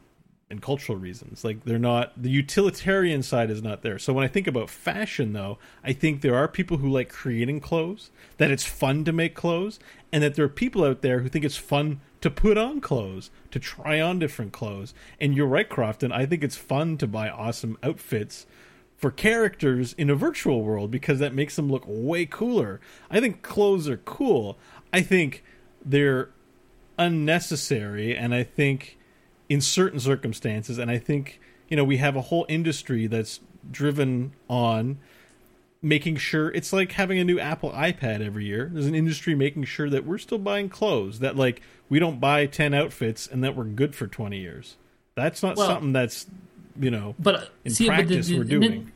[0.50, 1.42] and cultural reasons.
[1.42, 3.98] Like they're not the utilitarian side is not there.
[3.98, 7.60] So when I think about fashion though, I think there are people who like creating
[7.60, 9.78] clothes, that it's fun to make clothes,
[10.12, 13.30] and that there are people out there who think it's fun to put on clothes,
[13.50, 14.94] to try on different clothes.
[15.20, 18.46] And you're right, Crofton, I think it's fun to buy awesome outfits
[18.96, 22.80] for characters in a virtual world because that makes them look way cooler.
[23.10, 24.56] I think clothes are cool.
[24.90, 25.44] I think
[25.84, 26.30] they're
[26.98, 28.96] unnecessary and I think
[29.50, 34.32] in certain circumstances and I think you know we have a whole industry that's driven
[34.48, 34.96] on
[35.84, 38.70] making sure it's like having a new Apple iPad every year.
[38.72, 42.46] There's an industry making sure that we're still buying clothes that like we don't buy
[42.46, 44.76] 10 outfits and that we're good for 20 years.
[45.14, 46.26] That's not Well- something that's
[46.80, 48.90] you know But in see, but the- practice the- we're doing.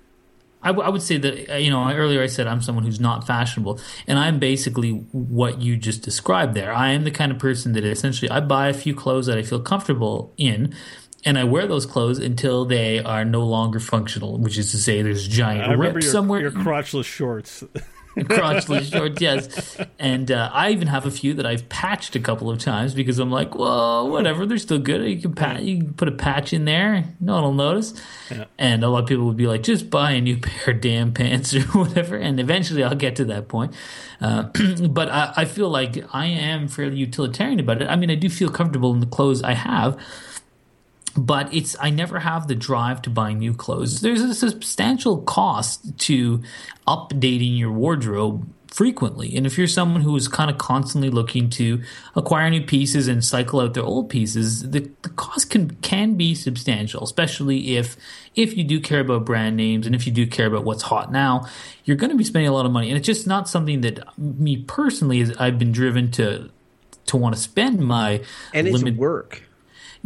[0.61, 2.99] I, w- I would say that uh, you know earlier I said I'm someone who's
[2.99, 6.73] not fashionable, and I'm basically what you just described there.
[6.73, 9.43] I am the kind of person that essentially I buy a few clothes that I
[9.43, 10.75] feel comfortable in,
[11.25, 14.39] and I wear those clothes until they are no longer functional.
[14.39, 17.65] Which is to say, there's giant I remember rips your, somewhere your crotchless shorts.
[18.17, 19.77] crotchless shorts, yes.
[19.99, 23.19] And uh, I even have a few that I've patched a couple of times because
[23.19, 25.09] I'm like, well, whatever, they're still good.
[25.09, 27.95] You can pat, you can put a patch in there, no one will notice.
[28.59, 31.13] And a lot of people would be like, just buy a new pair of damn
[31.13, 32.17] pants or whatever.
[32.17, 33.75] And eventually, I'll get to that point.
[34.21, 34.43] Uh,
[34.89, 37.89] but I, I feel like I am fairly utilitarian about it.
[37.89, 39.99] I mean, I do feel comfortable in the clothes I have
[41.19, 44.01] but it's I never have the drive to buy new clothes.
[44.01, 46.43] There's a substantial cost to
[46.87, 49.35] updating your wardrobe frequently.
[49.35, 51.83] And if you're someone who is kind of constantly looking to
[52.15, 56.35] acquire new pieces and cycle out their old pieces, the, the cost can can be
[56.35, 57.97] substantial, especially if
[58.37, 61.11] if you do care about brand names and if you do care about what's hot
[61.11, 61.47] now,
[61.85, 62.91] you're going to be spending a lot of money.
[62.91, 66.51] And it's just not something that me personally is I've been driven to
[67.07, 68.23] to want to spend my
[68.55, 69.43] and it's limit- work.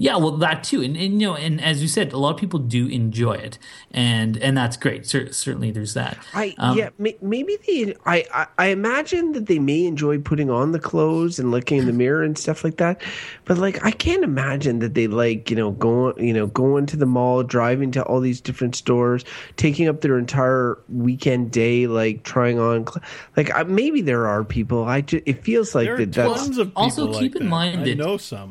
[0.02, 2.36] Yeah, well, that too, and, and you know, and as you said, a lot of
[2.40, 3.56] people do enjoy it,
[3.92, 5.06] and and that's great.
[5.06, 6.18] Cer- certainly, there's that.
[6.34, 7.94] I Um, yeah, may, maybe they.
[8.04, 11.86] I, I I imagine that they may enjoy putting on the clothes and looking in
[11.86, 13.00] the mirror and stuff like that,
[13.44, 16.96] but like I can't imagine that they like you know going you know going to
[16.96, 19.24] the mall, driving to all these different stores,
[19.56, 22.86] taking up their entire weekend day like trying on.
[22.88, 23.02] Cl-
[23.36, 24.82] like I, maybe there are people.
[24.84, 26.10] I just, it feels like There are that.
[26.12, 27.48] That's tons of people Also, like keep in that.
[27.48, 28.50] mind I that- know some.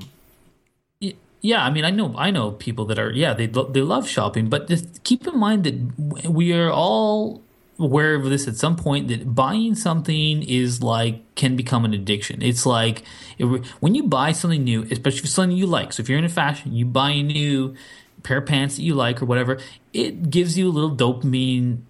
[1.41, 4.47] Yeah, I mean, I know, I know people that are, yeah, they they love shopping,
[4.47, 7.41] but just keep in mind that we are all
[7.79, 12.41] aware of this at some point that buying something is like can become an addiction.
[12.43, 13.03] It's like
[13.39, 13.45] it,
[13.79, 15.93] when you buy something new, especially something you like.
[15.93, 17.75] So if you're into fashion, you buy a new
[18.21, 19.57] pair of pants that you like or whatever,
[19.93, 21.81] it gives you a little dopamine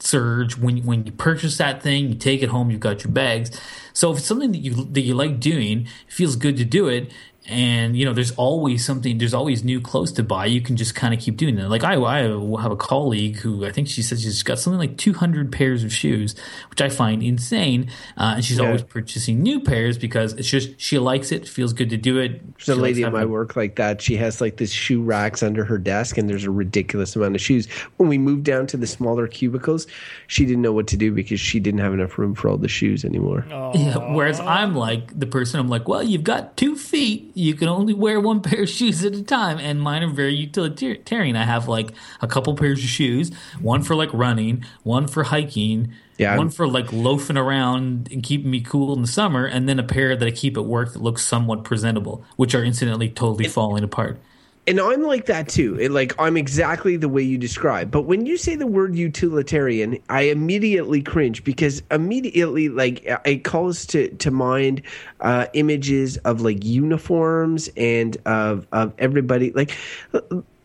[0.00, 2.08] surge when when you purchase that thing.
[2.10, 3.58] You take it home, you've got your bags.
[3.94, 6.88] So if it's something that you that you like doing, it feels good to do
[6.88, 7.10] it.
[7.48, 9.16] And you know, there's always something.
[9.18, 10.46] There's always new clothes to buy.
[10.46, 11.68] You can just kind of keep doing that.
[11.70, 14.98] Like I, I have a colleague who I think she says she's got something like
[14.98, 16.34] 200 pairs of shoes,
[16.68, 17.90] which I find insane.
[18.16, 18.66] Uh, and she's Yeah.
[18.66, 22.42] always purchasing new pairs because it's just she likes it, feels good to do it.
[22.56, 24.02] There's She likes lady at my work like that.
[24.02, 27.40] She has like this shoe racks under her desk, and there's a ridiculous amount of
[27.40, 27.66] shoes.
[27.96, 29.86] When we moved down to the smaller cubicles,
[30.26, 32.68] she didn't know what to do because she didn't have enough room for all the
[32.68, 33.44] shoes anymore.
[33.48, 35.60] Yeah, whereas I'm like the person.
[35.60, 37.32] I'm like, well, you've got two feet.
[37.38, 40.34] You can only wear one pair of shoes at a time, and mine are very
[40.34, 41.36] utilitarian.
[41.36, 45.92] I have like a couple pairs of shoes, one for like running, one for hiking,
[46.16, 49.78] Yeah, one for like loafing around and keeping me cool in the summer, and then
[49.78, 53.48] a pair that I keep at work that looks somewhat presentable, which are incidentally totally
[53.48, 54.20] falling apart.
[54.68, 55.78] And I'm like that too.
[55.80, 57.90] It, like I'm exactly the way you describe.
[57.90, 63.86] But when you say the word utilitarian, I immediately cringe because immediately like it calls
[63.86, 64.82] to to mind
[65.20, 69.74] uh, images of like uniforms and of of everybody like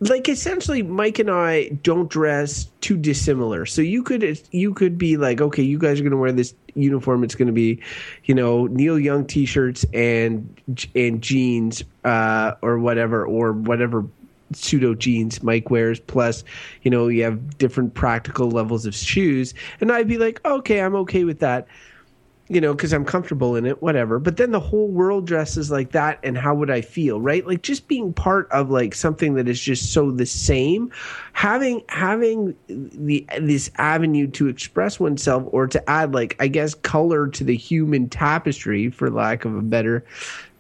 [0.02, 3.66] like essentially Mike and I don't dress too dissimilar.
[3.66, 6.54] So you could you could be like, okay, you guys are going to wear this
[6.76, 7.24] uniform.
[7.24, 7.82] It's going to be,
[8.26, 10.48] you know, Neil Young t-shirts and
[10.96, 14.06] and jeans uh, or whatever or whatever
[14.54, 16.00] pseudo jeans Mike wears.
[16.00, 16.44] Plus,
[16.84, 20.96] you know, you have different practical levels of shoes, and I'd be like, okay, I'm
[20.96, 21.68] okay with that
[22.54, 24.20] you know, because I'm comfortable in it, whatever.
[24.20, 27.46] But then the whole world dresses like that, and how would I feel, right?
[27.46, 30.92] Like just being part of like something that is just so the same,
[31.34, 37.28] having having the this avenue to express oneself or to add like I guess color
[37.28, 40.06] to the human tapestry, for lack of a better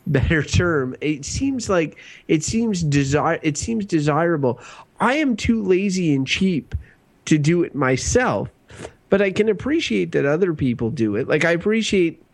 [0.07, 0.95] better term.
[1.01, 4.59] It seems like it seems desire it seems desirable.
[4.99, 6.75] I am too lazy and cheap
[7.25, 8.49] to do it myself
[9.13, 11.27] but I can appreciate that other people do it.
[11.27, 12.25] Like I appreciate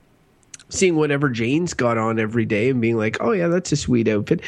[0.69, 4.07] seeing whatever Jane's got on every day and being like, "Oh yeah, that's a sweet
[4.07, 4.39] outfit."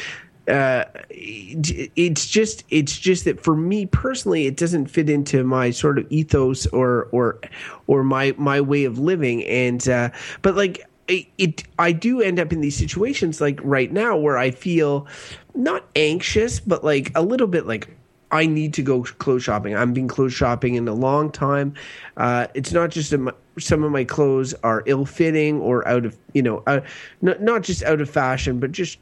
[0.48, 5.98] Uh, it's just it's just that for me personally, it doesn't fit into my sort
[5.98, 7.38] of ethos or or
[7.86, 9.44] or my my way of living.
[9.44, 10.08] And uh,
[10.40, 14.38] but like it, it, I do end up in these situations like right now where
[14.38, 15.06] I feel
[15.54, 17.94] not anxious, but like a little bit like
[18.32, 19.76] I need to go clothes shopping.
[19.76, 21.74] I've been clothes shopping in a long time.
[22.16, 26.18] Uh, it's not just a, some of my clothes are ill fitting or out of
[26.32, 26.80] you know, uh,
[27.20, 28.98] not not just out of fashion, but just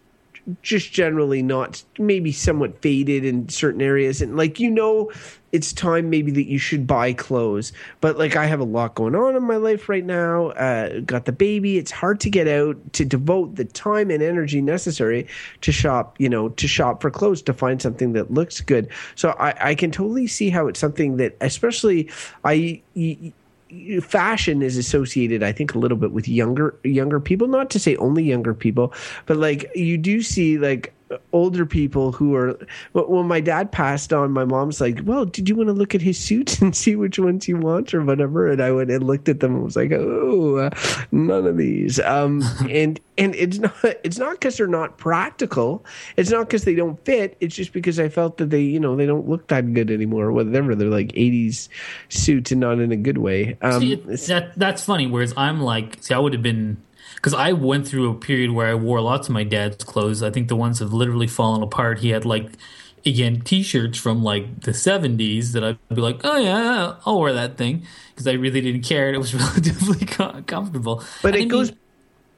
[0.62, 4.22] just generally not maybe somewhat faded in certain areas.
[4.22, 5.10] And like you know
[5.52, 7.72] it's time maybe that you should buy clothes.
[8.00, 10.48] But like i have a lot going on in my life right now.
[10.50, 11.78] Uh, got the baby.
[11.78, 15.26] It's hard to get out to devote the time and energy necessary
[15.62, 18.88] to shop you know to shop for clothes to find something that looks good.
[19.14, 22.10] So i, I can totally see how it's something that especially
[22.44, 22.82] i
[24.02, 27.48] fashion is associated i think a little bit with younger younger people.
[27.48, 28.92] Not to say only younger people
[29.26, 30.92] but like you do see like
[31.32, 32.58] older people who are
[32.92, 34.32] when my dad passed on.
[34.32, 37.18] My mom's like well did you want to look at his suits and see which
[37.18, 38.50] ones you want or whatever?
[38.50, 40.70] And i went and looked at them and was like oh uh,
[41.12, 42.00] none of these.
[42.00, 45.84] Um, and and it's not it's not because they're not practical.
[46.16, 47.36] It's not because they don't fit.
[47.40, 50.32] It's just because i felt that they you know they don't look that good anymore
[50.32, 50.74] whatever.
[50.74, 51.68] They're like 80s
[52.08, 53.56] suits and not in a good way.
[53.62, 56.76] Um, see, that, that's funny whereas i'm like see i would have been
[57.20, 60.22] because I went through a period where I wore lots of my dad's clothes.
[60.22, 62.00] I think the ones have literally fallen apart.
[62.00, 62.52] He had like
[63.06, 67.56] again t-shirts from like the 70s that I'd be like, "Oh yeah, I'll wear that
[67.56, 71.04] thing" because I really didn't care and it was relatively comfortable.
[71.22, 71.78] But it I goes mean,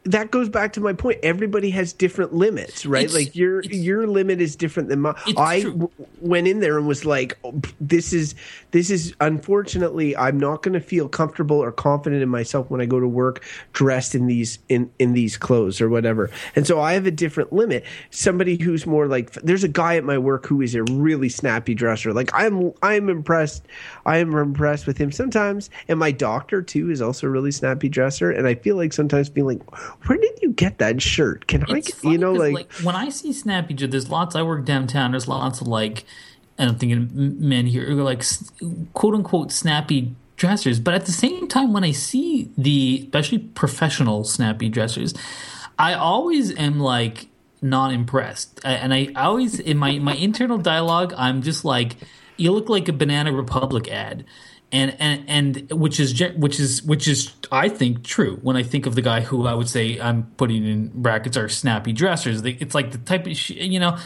[0.04, 1.20] that goes back to my point.
[1.22, 3.04] Everybody has different limits, right?
[3.04, 5.14] It's, like your your limit is different than mine.
[5.36, 8.34] I w- went in there and was like, oh, "This is
[8.72, 12.86] this is unfortunately, I'm not going to feel comfortable or confident in myself when I
[12.86, 16.94] go to work dressed in these in in these clothes or whatever." And so I
[16.94, 17.84] have a different limit.
[18.10, 21.74] Somebody who's more like, there's a guy at my work who is a really snappy
[21.74, 22.12] dresser.
[22.12, 23.66] Like I'm I'm impressed.
[24.04, 27.88] I am impressed with him sometimes, and my doctor too is also a really snappy
[27.88, 28.32] dresser.
[28.32, 29.62] And I feel like sometimes feeling
[30.07, 31.46] where did you get that shirt?
[31.46, 34.35] Can it's I, you know, like, like, when I see Snappy Joe, there's lots.
[34.35, 35.12] I work downtown.
[35.12, 36.05] There's lots of like,
[36.59, 38.24] and I'm thinking men here who are like
[38.92, 40.81] quote unquote snappy dressers.
[40.81, 45.14] But at the same time, when I see the especially professional snappy dressers,
[45.78, 47.28] I always am like
[47.61, 51.96] not impressed, and I always in my my internal dialogue, I'm just like,
[52.37, 54.24] you look like a Banana Republic ad
[54.72, 58.87] and and and which is which is which is I think true when I think
[58.87, 62.42] of the guy who I would say I'm putting in brackets are snappy dressers.
[62.44, 63.98] It's like the type of you know,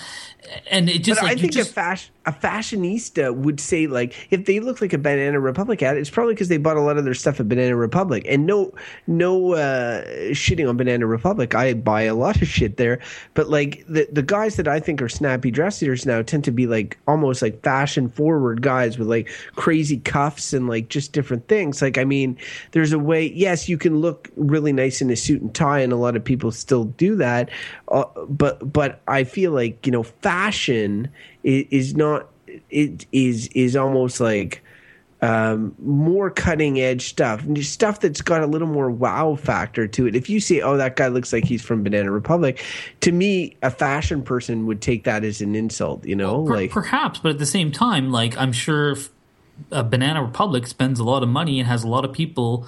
[0.71, 1.21] and it just.
[1.21, 4.81] But like, I think just, a fashion a fashionista would say like if they look
[4.81, 7.39] like a Banana Republic ad, it's probably because they bought a lot of their stuff
[7.39, 8.27] at Banana Republic.
[8.29, 8.75] And no,
[9.07, 11.55] no uh, shitting on Banana Republic.
[11.55, 13.01] I buy a lot of shit there,
[13.35, 16.67] but like the the guys that I think are snappy dressers now tend to be
[16.67, 21.81] like almost like fashion forward guys with like crazy cuffs and like just different things.
[21.81, 22.37] Like I mean,
[22.73, 23.31] there's a way.
[23.31, 26.25] Yes, you can look really nice in a suit and tie, and a lot of
[26.25, 27.51] people still do that.
[27.87, 30.36] Uh, but but I feel like you know fashion
[31.43, 32.29] is, not
[32.71, 34.63] it is is almost like
[35.23, 40.15] um, more cutting edge stuff, stuff that's got a little more wow factor to it.
[40.15, 42.63] If you say, "Oh, that guy looks like he's from Banana Republic,"
[43.01, 46.05] to me, a fashion person would take that as an insult.
[46.05, 48.97] You know, per- like perhaps, but at the same time, like I'm sure
[49.73, 52.67] uh, Banana Republic spends a lot of money and has a lot of people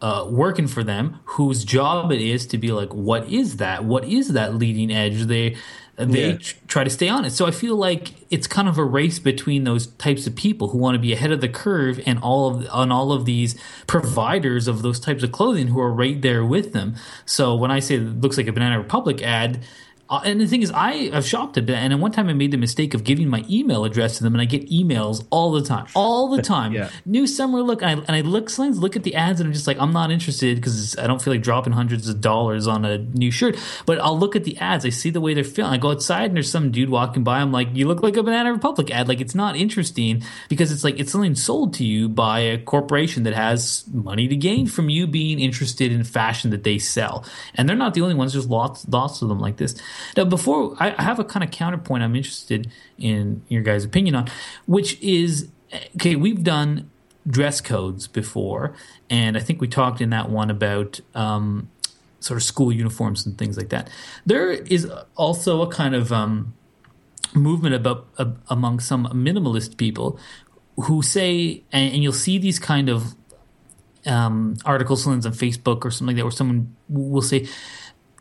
[0.00, 3.84] uh, working for them whose job it is to be like, what is that?
[3.84, 5.22] What is that leading edge?
[5.22, 5.56] They
[5.96, 6.38] they yeah.
[6.66, 7.30] try to stay on it.
[7.30, 10.78] So I feel like it's kind of a race between those types of people who
[10.78, 13.54] want to be ahead of the curve and all of on all of these
[13.86, 16.96] providers of those types of clothing who are right there with them.
[17.24, 19.60] So when I say it looks like a Banana Republic ad,
[20.08, 22.34] Uh, and the thing is, I have shopped a bit, and at one time I
[22.34, 25.52] made the mistake of giving my email address to them, and I get emails all
[25.52, 26.72] the time, all the time.
[26.72, 26.90] Yeah.
[27.06, 29.52] New summer look, and I, and I look, sometimes look at the ads, and I'm
[29.54, 32.84] just like, I'm not interested because I don't feel like dropping hundreds of dollars on
[32.84, 33.56] a new shirt.
[33.86, 35.72] But I'll look at the ads, I see the way they're feeling.
[35.72, 37.38] I go outside, and there's some dude walking by.
[37.38, 39.08] I'm like, you look like a Banana Republic ad.
[39.08, 43.22] Like it's not interesting because it's like it's something sold to you by a corporation
[43.22, 47.24] that has money to gain from you being interested in fashion that they sell,
[47.54, 48.34] and they're not the only ones.
[48.34, 49.74] There's lots, lots of them like this.
[50.16, 54.28] Now, before I have a kind of counterpoint I'm interested in your guys' opinion on,
[54.66, 55.48] which is
[55.96, 56.90] okay, we've done
[57.26, 58.74] dress codes before,
[59.08, 61.70] and I think we talked in that one about um,
[62.20, 63.90] sort of school uniforms and things like that.
[64.26, 66.54] There is also a kind of um,
[67.34, 70.18] movement about uh, among some minimalist people
[70.76, 73.14] who say, and, and you'll see these kind of
[74.06, 77.46] um, articles on Facebook or something like that, where someone will say,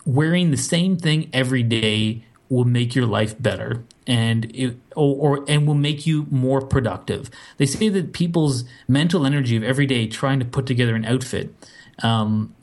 [0.05, 5.45] wearing the same thing every day will make your life better and it, or, or
[5.47, 7.29] and will make you more productive.
[7.57, 11.55] They say that people's mental energy of every day trying to put together an outfit
[12.01, 12.55] um,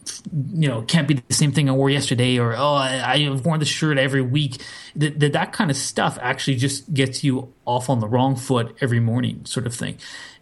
[0.52, 3.60] you know, can't be the same thing I wore yesterday, or oh, I, I've worn
[3.60, 4.60] the shirt every week.
[4.96, 8.76] That, that that kind of stuff actually just gets you off on the wrong foot
[8.80, 9.98] every morning, sort of thing.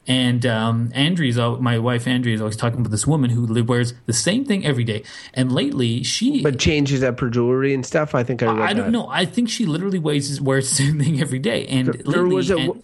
[0.08, 4.14] And um, Andrea's, my wife Andrea, is always talking about this woman who wears the
[4.14, 5.04] same thing every day.
[5.34, 8.14] And lately, she But changes up her jewelry and stuff.
[8.14, 8.90] I think I read I don't that.
[8.90, 9.08] know.
[9.08, 11.66] I think she literally wears wears the same thing every day.
[11.66, 12.82] And there lately, was a and-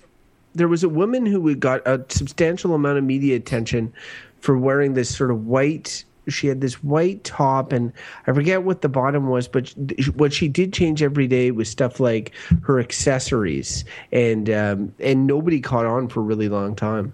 [0.55, 3.93] there was a woman who got a substantial amount of media attention
[4.41, 7.93] for wearing this sort of white she had this white top and
[8.27, 9.75] i forget what the bottom was but
[10.17, 15.61] what she did change every day was stuff like her accessories and um, and nobody
[15.61, 17.13] caught on for a really long time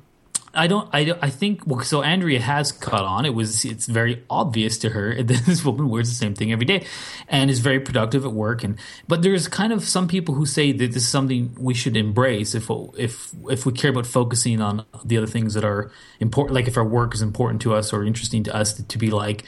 [0.53, 0.89] I don't.
[0.93, 1.13] I.
[1.23, 1.67] I think.
[1.67, 3.25] Well, so Andrea has caught on.
[3.25, 3.65] It was.
[3.65, 6.87] It's very obvious to her that this woman wears the same thing every day,
[7.29, 8.65] and is very productive at work.
[8.65, 11.97] And but there's kind of some people who say that this is something we should
[11.97, 16.55] embrace if if if we care about focusing on the other things that are important.
[16.55, 19.45] Like if our work is important to us or interesting to us, to be like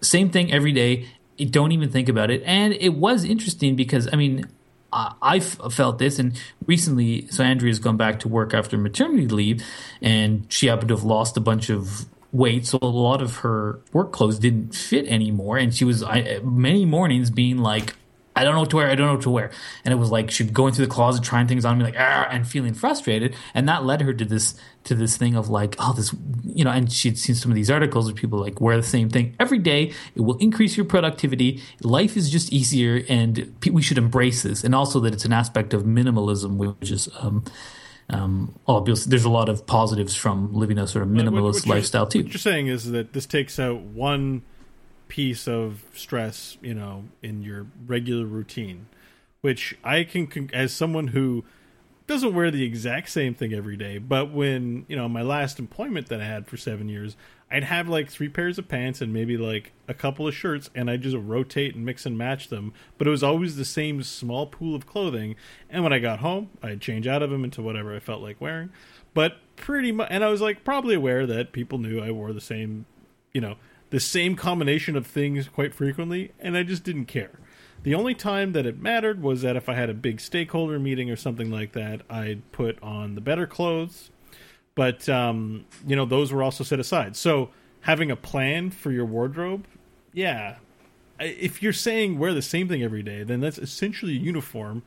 [0.00, 1.06] same thing every day.
[1.36, 2.42] Don't even think about it.
[2.44, 4.46] And it was interesting because I mean,
[4.92, 9.64] I I felt this, and recently, so Andrea's gone back to work after maternity leave,
[10.00, 13.80] and she happened to have lost a bunch of weight, so a lot of her
[13.92, 17.94] work clothes didn't fit anymore, and she was I, many mornings being like.
[18.36, 18.88] I don't know what to wear.
[18.88, 19.50] I don't know what to wear.
[19.84, 22.28] And it was like she'd go into the closet, trying things on me, like ah,
[22.30, 23.34] and feeling frustrated.
[23.54, 24.54] And that led her to this
[24.84, 26.14] to this thing of like, oh, this,
[26.44, 26.70] you know.
[26.70, 29.58] And she'd seen some of these articles where people like wear the same thing every
[29.58, 29.92] day.
[30.14, 31.62] It will increase your productivity.
[31.82, 34.64] Life is just easier, and pe- we should embrace this.
[34.64, 37.08] And also that it's an aspect of minimalism, which is.
[37.18, 37.44] Um,
[38.12, 41.76] um, obviously, there's a lot of positives from living a sort of minimalist what you're-
[41.76, 42.24] lifestyle too.
[42.24, 44.42] What you're saying is that this takes out one
[45.06, 48.86] piece of stress, you know, in your regular routine,
[49.42, 51.44] which I can, as someone who
[52.10, 56.08] doesn't wear the exact same thing every day, but when you know my last employment
[56.08, 57.16] that I had for seven years,
[57.52, 60.90] I'd have like three pairs of pants and maybe like a couple of shirts, and
[60.90, 62.72] I'd just rotate and mix and match them.
[62.98, 65.36] But it was always the same small pool of clothing.
[65.70, 68.40] And when I got home, I'd change out of them into whatever I felt like
[68.40, 68.70] wearing.
[69.14, 72.40] But pretty much, and I was like probably aware that people knew I wore the
[72.40, 72.86] same,
[73.32, 73.54] you know,
[73.90, 77.38] the same combination of things quite frequently, and I just didn't care.
[77.82, 81.10] The only time that it mattered was that if I had a big stakeholder meeting
[81.10, 84.10] or something like that, I'd put on the better clothes.
[84.74, 87.16] But um, you know, those were also set aside.
[87.16, 87.50] So
[87.82, 89.66] having a plan for your wardrobe,
[90.12, 90.56] yeah.
[91.18, 94.82] If you're saying wear the same thing every day, then that's essentially a uniform.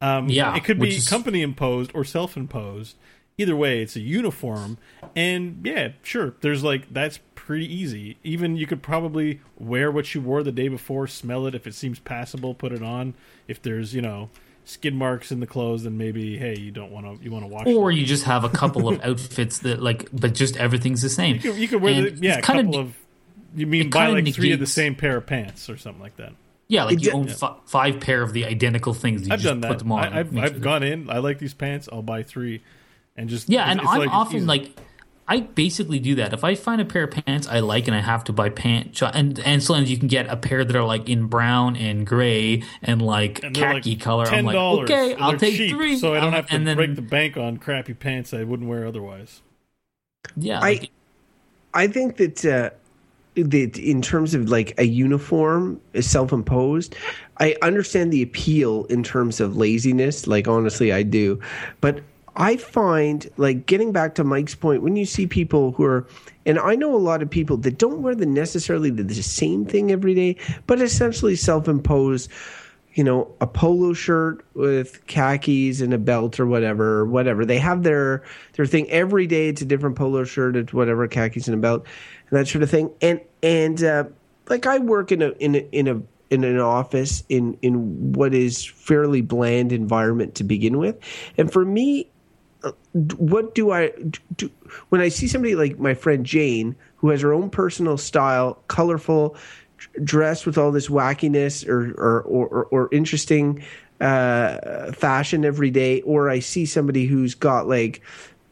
[0.00, 2.96] Um, Yeah, it could be is- company imposed or self imposed.
[3.38, 4.78] Either way, it's a uniform,
[5.14, 6.34] and yeah, sure.
[6.40, 8.16] There's like that's pretty easy.
[8.24, 11.74] Even you could probably wear what you wore the day before, smell it if it
[11.74, 13.14] seems passable, put it on.
[13.46, 14.28] If there's you know
[14.64, 17.48] skid marks in the clothes, then maybe hey, you don't want to you want to
[17.48, 17.66] wash.
[17.68, 17.98] Or them.
[18.00, 21.36] you just have a couple of outfits that like, but just everything's the same.
[21.36, 22.96] you could, you could wear the, yeah a it's kinda couple ne- of.
[23.54, 26.16] You mean buy kinda like three of the same pair of pants or something like
[26.16, 26.32] that?
[26.66, 29.26] Yeah, like you It- own fi- five pair of the identical things.
[29.26, 29.78] You I've just done Put that.
[29.78, 30.00] them on.
[30.12, 31.08] I, I've I've gone in.
[31.08, 31.88] I like these pants.
[31.90, 32.60] I'll buy three,
[33.18, 34.46] and just Yeah, and I'm like- often easy.
[34.46, 34.70] like,
[35.30, 36.32] I basically do that.
[36.32, 39.02] If I find a pair of pants I like and I have to buy pants,
[39.02, 42.62] and and sometimes you can get a pair that are like in brown and gray
[42.82, 44.24] and like And khaki like color.
[44.26, 45.98] I'm like, okay, I'll they're take cheap, three.
[45.98, 48.44] so I don't Um, have to and then, break the bank on crappy pants I
[48.44, 49.42] wouldn't wear otherwise.
[50.36, 50.90] Yeah, I- like,
[51.74, 52.70] I think that uh,
[53.34, 56.96] that in terms of like a uniform is self-imposed.
[57.36, 60.26] I understand the appeal in terms of laziness.
[60.26, 61.38] Like honestly, I do,
[61.82, 62.00] but
[62.38, 66.06] I find like getting back to Mike's point when you see people who are,
[66.46, 69.90] and I know a lot of people that don't wear the necessarily the same thing
[69.90, 70.36] every day,
[70.66, 72.28] but essentially self-impose
[72.94, 77.44] you know, a polo shirt with khakis and a belt or whatever, whatever.
[77.44, 78.24] They have their
[78.54, 79.48] their thing every day.
[79.48, 81.86] It's a different polo shirt, it's whatever, khakis and a belt,
[82.28, 82.90] and that sort of thing.
[83.00, 84.04] And and uh,
[84.48, 88.34] like I work in a in a in a in an office in in what
[88.34, 90.98] is fairly bland environment to begin with,
[91.36, 92.10] and for me,
[92.92, 93.92] what do I
[94.36, 94.50] do
[94.88, 99.36] when I see somebody like my friend Jane who has her own personal style, colorful
[100.02, 103.64] dressed with all this wackiness or or or, or interesting
[104.00, 108.02] uh, fashion every day, or I see somebody who's got like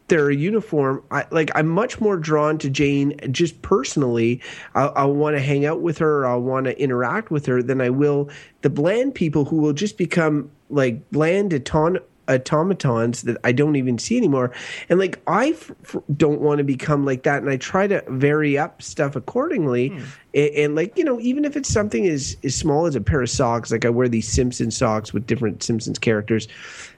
[0.07, 1.03] their uniform.
[1.11, 4.41] I like I'm much more drawn to Jane just personally.
[4.75, 6.25] I'll, I'll want to hang out with her.
[6.25, 8.29] I'll want to interact with her than I will
[8.61, 13.97] the bland people who will just become like bland auton- automatons that I don't even
[13.97, 14.51] see anymore.
[14.89, 18.03] And like I f- f- don't want to become like that, and I try to
[18.07, 19.89] vary up stuff accordingly.
[19.89, 20.03] Hmm.
[20.33, 23.21] And, and, like you know, even if it's something as as small as a pair
[23.21, 26.47] of socks, like I wear these Simpson socks with different Simpsons characters.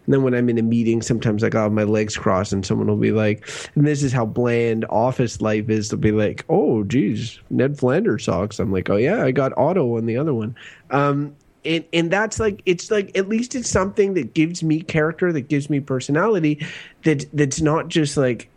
[0.05, 2.65] And then when I'm in a meeting, sometimes like I got my legs crossed, and
[2.65, 6.43] someone will be like, "And this is how bland office life is." They'll be like,
[6.49, 10.33] "Oh, geez, Ned Flanders socks." I'm like, "Oh yeah, I got Otto on the other
[10.33, 10.55] one."
[10.89, 11.35] Um,
[11.65, 15.47] and and that's like it's like at least it's something that gives me character that
[15.47, 16.65] gives me personality
[17.03, 18.49] that that's not just like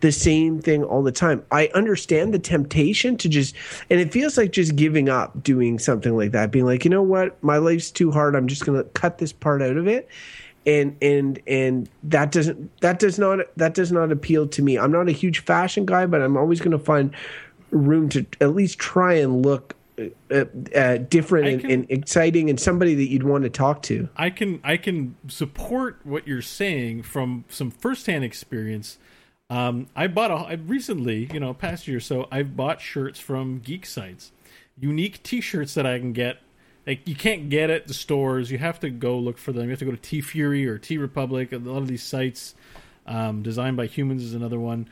[0.00, 1.44] the same thing all the time.
[1.50, 3.54] I understand the temptation to just
[3.90, 7.02] and it feels like just giving up doing something like that being like you know
[7.02, 7.42] what?
[7.42, 8.36] My life's too hard.
[8.36, 10.08] I'm just going to cut this part out of it.
[10.66, 14.78] And and and that doesn't that does not that does not appeal to me.
[14.78, 17.14] I'm not a huge fashion guy but i'm always going to find
[17.70, 20.44] room to at least try and look uh,
[20.74, 24.08] uh, different can, and, and, exciting and somebody that you'd want to talk to.
[24.16, 28.98] I can I can support what you're saying from some firsthand experience.
[29.50, 33.18] Um, I bought a I recently, you know, past year or so, I've bought shirts
[33.18, 34.32] from geek sites,
[34.78, 36.38] unique T-shirts that I can get.
[36.86, 38.50] Like you can't get at the stores.
[38.50, 39.64] You have to go look for them.
[39.64, 41.52] You have to go to TeeFury or T Republic.
[41.52, 42.54] A lot of these sites,
[43.06, 44.88] um, designed by humans, is another one,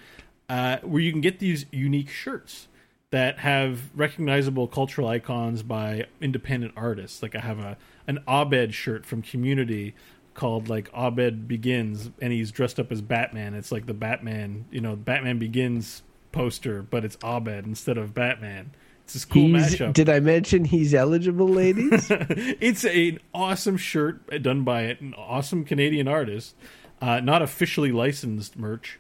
[0.49, 2.69] uh, where you can get these unique shirts
[3.11, 7.23] that have recognizable cultural icons by independent artists.
[7.23, 7.77] Like I have a
[8.07, 9.95] an Abed shirt from Community
[10.35, 13.55] called like Abed Begins, and he's dressed up as Batman.
[13.55, 16.03] It's like the Batman, you know, Batman Begins
[16.33, 18.73] poster, but it's Abed instead of Batman.
[19.05, 19.93] It's this cool he's, mashup.
[19.93, 22.09] Did I mention he's eligible, ladies?
[22.11, 26.57] it's an awesome shirt done by an awesome Canadian artist,
[27.01, 28.99] uh, not officially licensed merch.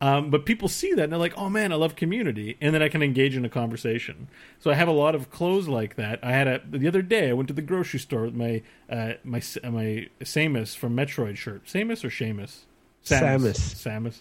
[0.00, 2.82] Um, but people see that and they're like, "Oh man, I love Community," and then
[2.82, 4.28] I can engage in a conversation.
[4.58, 6.18] So I have a lot of clothes like that.
[6.22, 7.30] I had a the other day.
[7.30, 11.36] I went to the grocery store with my uh, my uh, my Samus from Metroid
[11.36, 11.64] shirt.
[11.64, 12.64] Samus or Seamus?
[13.02, 13.56] Samus.
[13.56, 14.20] Samus.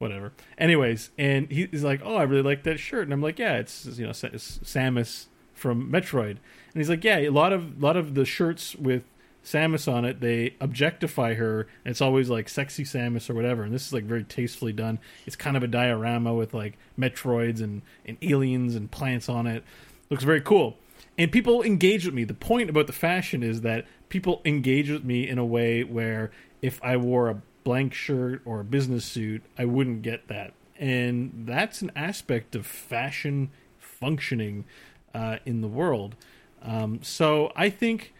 [0.00, 0.32] Whatever.
[0.56, 3.86] Anyways, and he's like, "Oh, I really like that shirt," and I'm like, "Yeah, it's
[3.86, 7.96] you know it's Samus from Metroid," and he's like, "Yeah, a lot of a lot
[7.96, 9.04] of the shirts with."
[9.44, 13.62] Samus on it, they objectify her, and it's always like sexy Samus or whatever.
[13.62, 14.98] And this is like very tastefully done.
[15.26, 19.64] It's kind of a diorama with like Metroids and, and aliens and plants on it.
[20.10, 20.76] Looks very cool.
[21.16, 22.24] And people engage with me.
[22.24, 26.30] The point about the fashion is that people engage with me in a way where
[26.62, 30.52] if I wore a blank shirt or a business suit, I wouldn't get that.
[30.78, 34.64] And that's an aspect of fashion functioning
[35.12, 36.14] uh, in the world.
[36.62, 38.14] Um, so I think,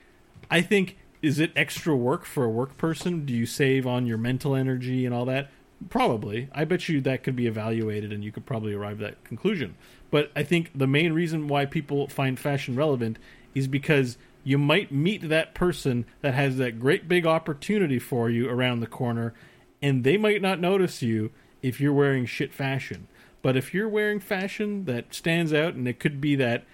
[0.51, 3.25] I think is it extra work for a work person?
[3.25, 5.51] Do you save on your mental energy and all that?
[5.89, 6.49] Probably.
[6.53, 9.77] I bet you that could be evaluated and you could probably arrive at that conclusion.
[10.11, 13.19] But I think the main reason why people find fashion relevant
[13.55, 18.49] is because you might meet that person that has that great big opportunity for you
[18.49, 19.35] around the corner
[19.83, 21.31] and they might not notice you
[21.63, 23.09] if you're wearing shit fashion.
[23.43, 26.65] But if you're wearing fashion that stands out and it could be that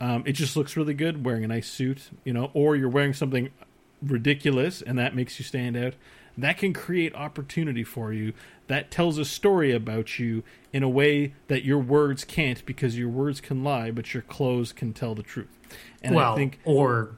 [0.00, 3.12] um, it just looks really good wearing a nice suit, you know, or you're wearing
[3.12, 3.50] something
[4.02, 5.94] ridiculous and that makes you stand out,
[6.36, 8.32] that can create opportunity for you.
[8.68, 10.42] That tells a story about you
[10.72, 14.72] in a way that your words can't because your words can lie, but your clothes
[14.72, 15.50] can tell the truth.
[16.02, 17.10] And well, I think or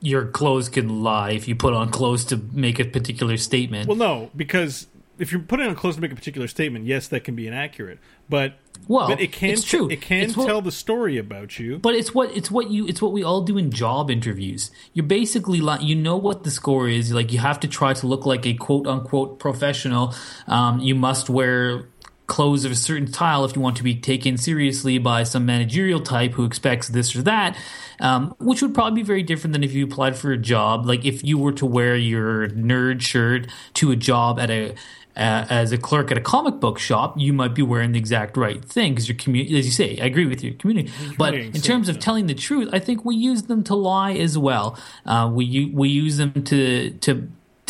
[0.00, 3.88] your clothes can lie if you put on clothes to make a particular statement.
[3.88, 4.86] Well, no, because
[5.18, 7.98] if you're putting on clothes to make a particular statement, yes, that can be inaccurate.
[8.28, 8.54] But
[8.88, 9.88] well, but it can it's true.
[9.88, 11.78] It can it's tell the story about you.
[11.78, 14.70] But it's what it's what you it's what we all do in job interviews.
[14.92, 17.12] You're basically like you know what the score is.
[17.12, 20.14] Like you have to try to look like a quote unquote professional.
[20.46, 21.88] Um, you must wear
[22.26, 26.00] clothes of a certain style if you want to be taken seriously by some managerial
[26.00, 27.56] type who expects this or that,
[28.00, 30.86] um, which would probably be very different than if you applied for a job.
[30.86, 34.74] Like if you were to wear your nerd shirt to a job at a
[35.16, 38.36] uh, as a clerk at a comic book shop, you might be wearing the exact
[38.36, 40.92] right thing because you're commu- as you say, I agree with your community.
[41.16, 44.36] But in terms of telling the truth, I think we use them to lie as
[44.36, 44.78] well.
[45.06, 47.28] Uh, we we use them to to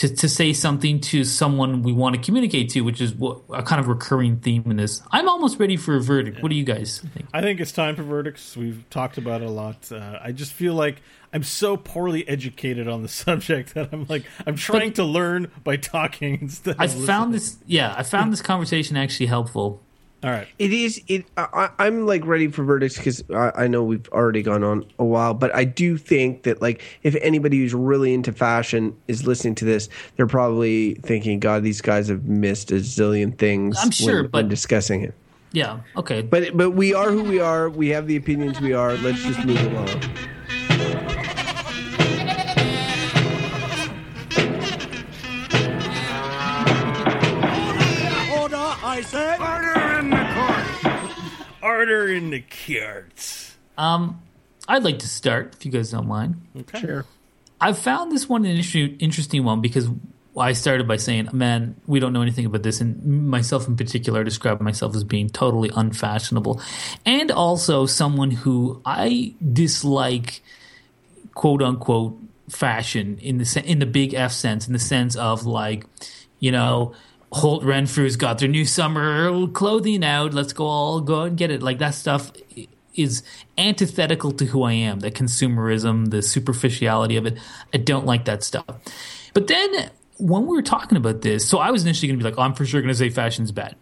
[0.09, 3.63] to, to say something to someone we want to communicate to, which is what, a
[3.63, 5.03] kind of recurring theme in this.
[5.11, 6.43] I'm almost ready for a verdict.
[6.43, 7.27] What do you guys think?
[7.33, 8.55] I think it's time for verdicts.
[8.57, 9.91] We've talked about it a lot.
[9.91, 11.01] Uh, I just feel like
[11.33, 15.51] I'm so poorly educated on the subject that I'm like I'm trying But- to learn
[15.63, 16.77] by talking instead.
[16.79, 19.81] I found this, yeah, I found this conversation actually helpful.
[20.25, 20.49] All right.
[20.59, 21.03] It is.
[21.07, 21.27] It.
[21.37, 21.47] I,
[21.79, 25.05] I- I'm like ready for verdicts because I, I know we've already gone on a
[25.05, 29.55] while, but I do think that like if anybody who's really into fashion is listening
[29.57, 34.23] to this, they're probably thinking, "God, these guys have missed a zillion things." I'm sure,
[34.23, 35.13] when, but- when discussing it.
[35.53, 36.23] Yeah, okay.
[36.23, 37.69] But but we are who we are.
[37.69, 38.95] We have the opinions we are.
[38.97, 40.01] Let's just move along.
[48.41, 49.74] Order
[51.65, 53.57] in the carts.
[53.77, 54.23] Um,
[54.69, 56.41] I'd like to start if you guys don't mind.
[56.57, 56.81] Okay.
[56.81, 57.05] Sure.
[57.61, 59.89] I found this one an interesting one because
[60.37, 64.21] I started by saying, "Man, we don't know anything about this," and myself in particular,
[64.21, 66.61] I describe myself as being totally unfashionable,
[67.07, 70.43] and also someone who I dislike,
[71.35, 75.47] quote unquote, fashion in the se- in the big F sense, in the sense of
[75.47, 75.87] like,
[76.41, 76.95] you know.
[77.35, 80.33] Holt Renfrew's got their new summer clothing out.
[80.33, 81.63] Let's go all go and get it.
[81.63, 82.31] Like that stuff
[82.95, 83.25] is
[83.59, 85.01] antithetical to who I am.
[85.01, 87.39] The consumerism, the superficiality of it.
[87.73, 88.65] I don't like that stuff.
[89.33, 92.31] But then when we were talking about this, so I was initially going to be
[92.31, 93.75] like, oh, I'm for sure going to say fashion's bad.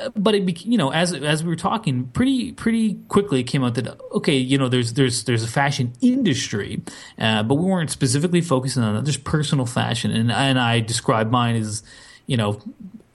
[0.00, 3.64] Uh, But it, you know, as as we were talking, pretty pretty quickly it came
[3.64, 6.80] out that okay, you know, there's there's there's a fashion industry,
[7.18, 9.04] uh, but we weren't specifically focusing on that.
[9.04, 11.82] There's personal fashion, and and I described mine as,
[12.28, 12.60] you know,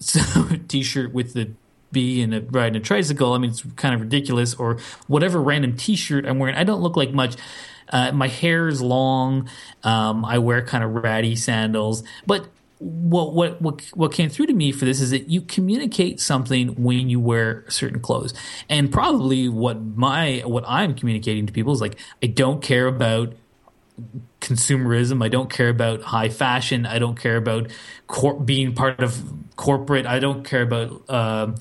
[0.68, 1.52] t-shirt with the
[1.94, 3.32] bee and a, riding a tricycle.
[3.32, 4.54] I mean, it's kind of ridiculous.
[4.56, 6.56] Or whatever random T-shirt I'm wearing.
[6.56, 7.38] I don't look like much.
[7.90, 9.48] Uh, my hair is long.
[9.84, 12.04] Um, I wear kind of ratty sandals.
[12.26, 12.48] But
[12.80, 16.70] what what what what came through to me for this is that you communicate something
[16.84, 18.34] when you wear certain clothes,
[18.68, 23.36] and probably what my what I'm communicating to people is like I don't care about
[24.42, 25.24] consumerism.
[25.24, 26.86] I don't care about high fashion.
[26.86, 27.72] I don't care about
[28.08, 29.22] cor- being part of
[29.56, 30.06] corporate.
[30.06, 31.56] I don't care about um,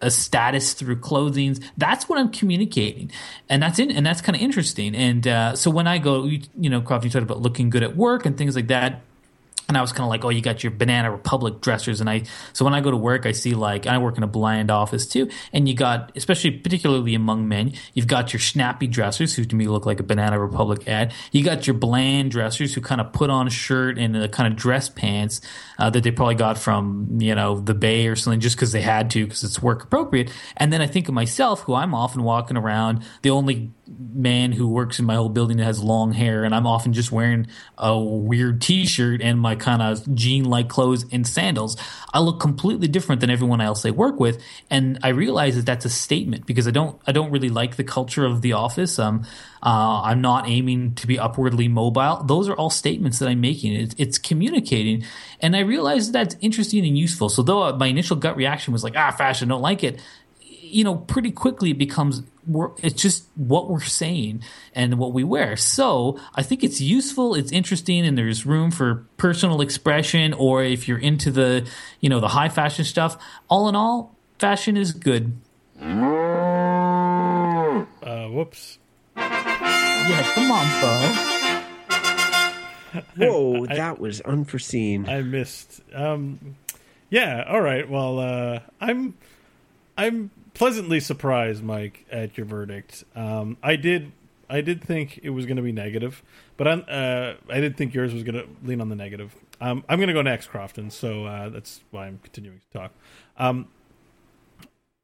[0.00, 1.58] a status through clothing.
[1.76, 3.10] That's what I'm communicating,
[3.48, 4.94] and that's in, and that's kind of interesting.
[4.94, 7.82] And uh, so when I go, you, you know, Croft, you talked about looking good
[7.82, 9.02] at work and things like that.
[9.68, 12.22] And I was kind of like, oh, you got your Banana Republic dressers, and I.
[12.54, 15.06] So when I go to work, I see like I work in a blind office
[15.06, 19.54] too, and you got, especially particularly among men, you've got your snappy dressers who to
[19.54, 21.12] me look like a Banana Republic ad.
[21.32, 24.50] You got your bland dressers who kind of put on a shirt and a kind
[24.50, 25.42] of dress pants
[25.78, 28.80] uh, that they probably got from you know the Bay or something, just because they
[28.80, 30.32] had to because it's work appropriate.
[30.56, 34.68] And then I think of myself, who I'm often walking around, the only man who
[34.68, 37.98] works in my whole building that has long hair, and I'm often just wearing a
[37.98, 41.76] weird T-shirt and my kind of jean-like clothes and sandals.
[42.12, 45.84] I look completely different than everyone else I work with, and I realize that that's
[45.84, 48.98] a statement because I don't I don't really like the culture of the office.
[48.98, 49.24] Um,
[49.62, 52.22] uh, I'm not aiming to be upwardly mobile.
[52.24, 53.74] Those are all statements that I'm making.
[53.74, 55.04] It's, it's communicating,
[55.40, 57.28] and I realize that that's interesting and useful.
[57.28, 60.00] So though my initial gut reaction was like, ah, fashion, don't like it
[60.70, 64.42] you know, pretty quickly it becomes we're, it's just what we're saying
[64.74, 65.56] and what we wear.
[65.56, 70.32] So I think it's useful, it's interesting, and there's room for personal expression.
[70.32, 71.68] Or if you're into the,
[72.00, 75.36] you know, the high fashion stuff, all in all, fashion is good.
[75.80, 75.84] Uh,
[78.28, 78.78] whoops.
[79.16, 81.34] Yeah, come on, Beau.
[83.16, 85.08] Whoa, that was unforeseen.
[85.08, 85.82] I missed.
[85.92, 86.56] Um,
[87.10, 87.44] yeah.
[87.46, 87.88] All right.
[87.88, 89.14] Well, uh, I'm
[89.96, 93.04] I'm pleasantly surprised, Mike, at your verdict.
[93.14, 94.10] Um, I did
[94.50, 96.22] I did think it was going to be negative,
[96.56, 99.36] but I'm, uh, I did think yours was going to lean on the negative.
[99.60, 100.90] Um, I'm going to go next, Crofton.
[100.90, 102.92] So uh, that's why I'm continuing to talk.
[103.36, 103.68] Um,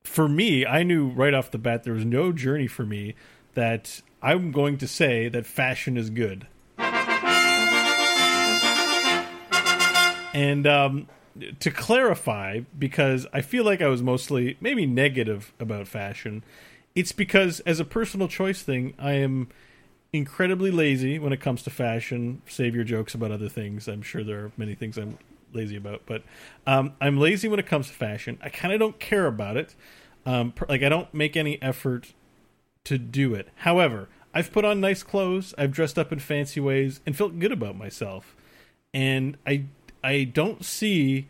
[0.02, 3.14] for me, I knew right off the bat there was no journey for me
[3.52, 6.46] that I'm going to say that fashion is good.
[10.32, 11.06] And um,
[11.60, 16.44] to clarify, because I feel like I was mostly maybe negative about fashion,
[16.94, 19.48] it's because as a personal choice thing, I am
[20.12, 22.40] incredibly lazy when it comes to fashion.
[22.46, 23.88] Save your jokes about other things.
[23.88, 25.18] I'm sure there are many things I'm
[25.52, 26.02] lazy about.
[26.06, 26.22] But
[26.66, 28.38] um, I'm lazy when it comes to fashion.
[28.40, 29.74] I kind of don't care about it.
[30.24, 32.14] Um, like I don't make any effort
[32.84, 33.48] to do it.
[33.56, 37.52] However, I've put on nice clothes, I've dressed up in fancy ways, and felt good
[37.52, 38.34] about myself.
[38.92, 39.64] And I
[40.04, 41.26] I don't see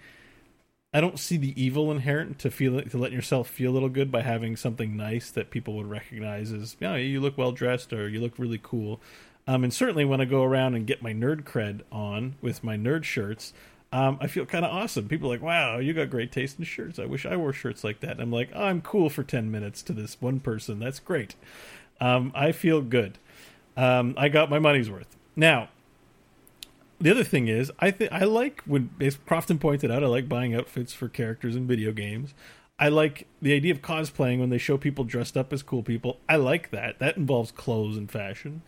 [0.93, 4.13] I don't see the evil inherent to feel to let yourself feel a little good
[4.13, 8.09] by having something nice that people would recognize as yeah you look well dressed or
[8.09, 9.01] you look really cool.
[9.47, 12.77] Um, and certainly when I go around and get my nerd cred on with my
[12.77, 13.53] nerd shirts,
[13.93, 15.07] um, I feel kind of awesome.
[15.07, 16.99] People are like, wow, you got great taste in shirts.
[16.99, 18.13] I wish I wore shirts like that.
[18.13, 20.81] And I'm like, oh, I'm cool for 10 minutes to this one person.
[20.81, 21.37] That's great.
[22.01, 23.19] Um, I feel good.
[23.77, 25.17] Um, I got my money's worth.
[25.37, 25.69] Now,
[27.01, 30.29] the other thing is, I think I like when, as Crofton pointed out, I like
[30.29, 32.35] buying outfits for characters in video games.
[32.79, 36.19] I like the idea of cosplaying when they show people dressed up as cool people.
[36.29, 36.99] I like that.
[36.99, 38.63] That involves clothes and fashion.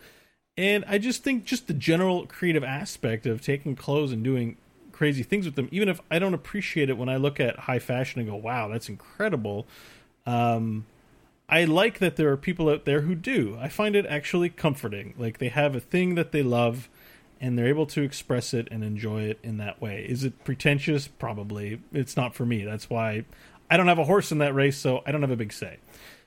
[0.57, 4.57] And I just think just the general creative aspect of taking clothes and doing
[4.91, 7.79] crazy things with them, even if I don't appreciate it when I look at high
[7.79, 9.67] fashion and go, "Wow, that's incredible."
[10.25, 10.85] Um,
[11.49, 13.57] I like that there are people out there who do.
[13.59, 15.13] I find it actually comforting.
[15.17, 16.89] Like they have a thing that they love
[17.39, 20.05] and they're able to express it and enjoy it in that way.
[20.07, 21.07] Is it pretentious?
[21.07, 21.81] Probably.
[21.93, 22.63] It's not for me.
[22.63, 23.25] That's why
[23.69, 25.77] I don't have a horse in that race, so I don't have a big say.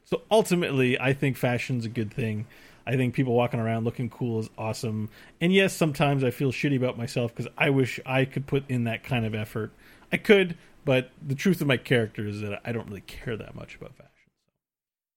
[0.05, 2.47] So ultimately, I think fashion's a good thing.
[2.87, 5.11] I think people walking around looking cool is awesome.
[5.41, 8.85] And yes, sometimes I feel shitty about myself because I wish I could put in
[8.85, 9.73] that kind of effort.
[10.13, 13.55] I could, but the truth of my character is that I don't really care that
[13.55, 14.10] much about fashion.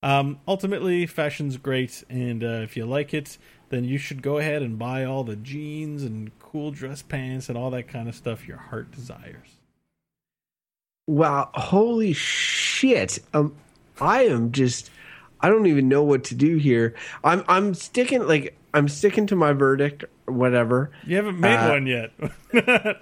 [0.03, 3.37] Um, ultimately, fashion's great, and uh, if you like it,
[3.69, 7.57] then you should go ahead and buy all the jeans and cool dress pants and
[7.57, 9.57] all that kind of stuff your heart desires.
[11.07, 13.19] Wow, holy shit.
[13.33, 13.55] Um
[13.99, 14.89] I am just
[15.41, 16.93] I don't even know what to do here.
[17.23, 20.91] I'm I'm sticking like I'm sticking to my verdict whatever.
[21.05, 22.11] You haven't made Uh, one yet.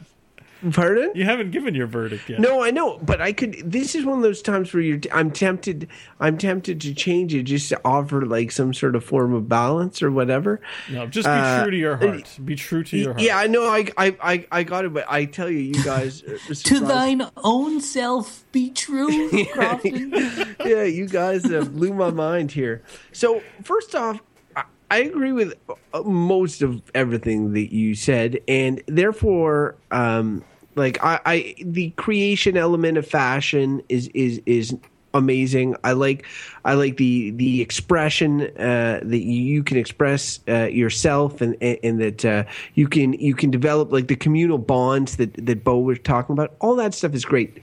[0.71, 1.11] Pardon?
[1.15, 2.39] you haven't given your verdict yet.
[2.39, 3.55] No, I know, but I could.
[3.65, 4.99] This is one of those times where you're.
[5.11, 5.87] I'm tempted.
[6.19, 10.03] I'm tempted to change it just to offer like some sort of form of balance
[10.03, 10.61] or whatever.
[10.91, 12.37] No, just be Uh, true to your heart.
[12.45, 13.21] Be true to your heart.
[13.21, 13.63] Yeah, I know.
[13.65, 16.23] I, I, I, I got it, but I tell you, you guys.
[16.63, 20.55] To thine own self be true, Crofton.
[20.65, 22.83] yeah, you guys uh, blew my mind here.
[23.11, 24.21] So first off,
[24.55, 25.53] I, I agree with
[25.93, 30.43] uh, most of everything that you said, and therefore, um,
[30.75, 34.75] like I, I, the creation element of fashion is is is
[35.13, 35.75] amazing.
[35.83, 36.25] I like
[36.65, 42.01] I like the the expression uh, that you can express uh, yourself and and, and
[42.01, 42.43] that uh,
[42.75, 46.55] you can you can develop like the communal bonds that that Beau was talking about.
[46.59, 47.61] All that stuff is great.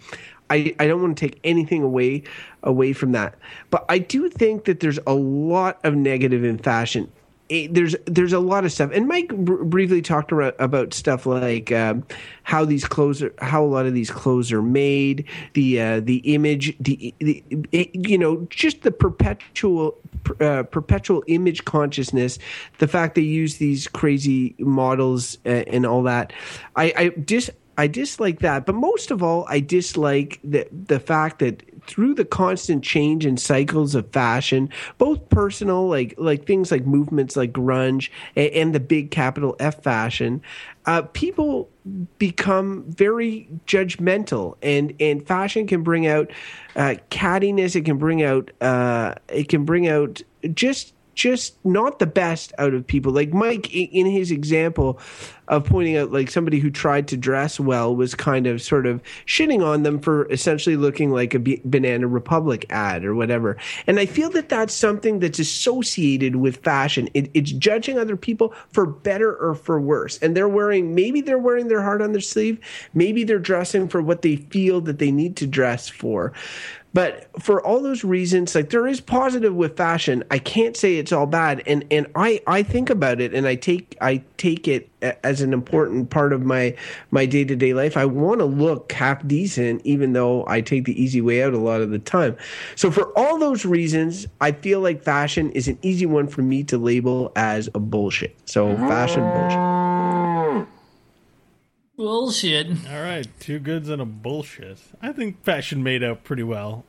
[0.51, 2.23] I, I don't want to take anything away
[2.63, 3.35] away from that,
[3.71, 7.11] but I do think that there's a lot of negative in fashion.
[7.49, 11.25] It- there's there's a lot of stuff, and Mike br- briefly talked about, about stuff
[11.25, 12.05] like um,
[12.43, 15.25] how these clothes are, how a lot of these clothes are made,
[15.55, 17.43] the uh, the image, the, the
[17.73, 19.97] it, you know just the perpetual
[20.41, 22.39] uh, perpetual image consciousness,
[22.79, 26.33] the fact they use these crazy models uh, and all that.
[26.77, 31.39] I, I dis I dislike that, but most of all, I dislike the the fact
[31.39, 34.69] that through the constant change and cycles of fashion,
[34.99, 39.83] both personal, like like things like movements like grunge and, and the big capital F
[39.83, 40.43] fashion,
[40.87, 41.69] uh, people
[42.19, 46.31] become very judgmental, and and fashion can bring out
[46.77, 47.75] uh, cattiness.
[47.75, 50.23] It can bring out uh, it can bring out
[50.55, 53.13] just just not the best out of people.
[53.13, 55.01] Like Mike, in his example
[55.49, 59.03] of pointing out, like somebody who tried to dress well was kind of sort of
[59.27, 63.57] shitting on them for essentially looking like a Banana Republic ad or whatever.
[63.89, 67.09] And I feel that that's something that's associated with fashion.
[67.15, 70.19] It, it's judging other people for better or for worse.
[70.19, 72.61] And they're wearing, maybe they're wearing their heart on their sleeve.
[72.95, 76.33] Maybe they're dressing for what they feel that they need to dress for.
[76.99, 80.25] But for all those reasons, like there is positive with fashion.
[80.33, 83.55] I can't say it's all bad, and and I I think about it and I
[83.55, 84.89] take I take it
[85.23, 86.75] as an important part of my
[87.13, 87.97] my day to day life.
[87.97, 91.59] I want to look half decent, even though I take the easy way out a
[91.59, 92.37] lot of the time.
[92.75, 96.65] So for all those reasons, I feel like fashion is an easy one for me
[96.65, 98.37] to label as a bullshit.
[98.45, 99.88] So fashion bullshit.
[102.13, 102.69] Bullshit.
[102.91, 104.79] All right, two goods and a bullshit.
[105.03, 106.87] I think fashion made out pretty well.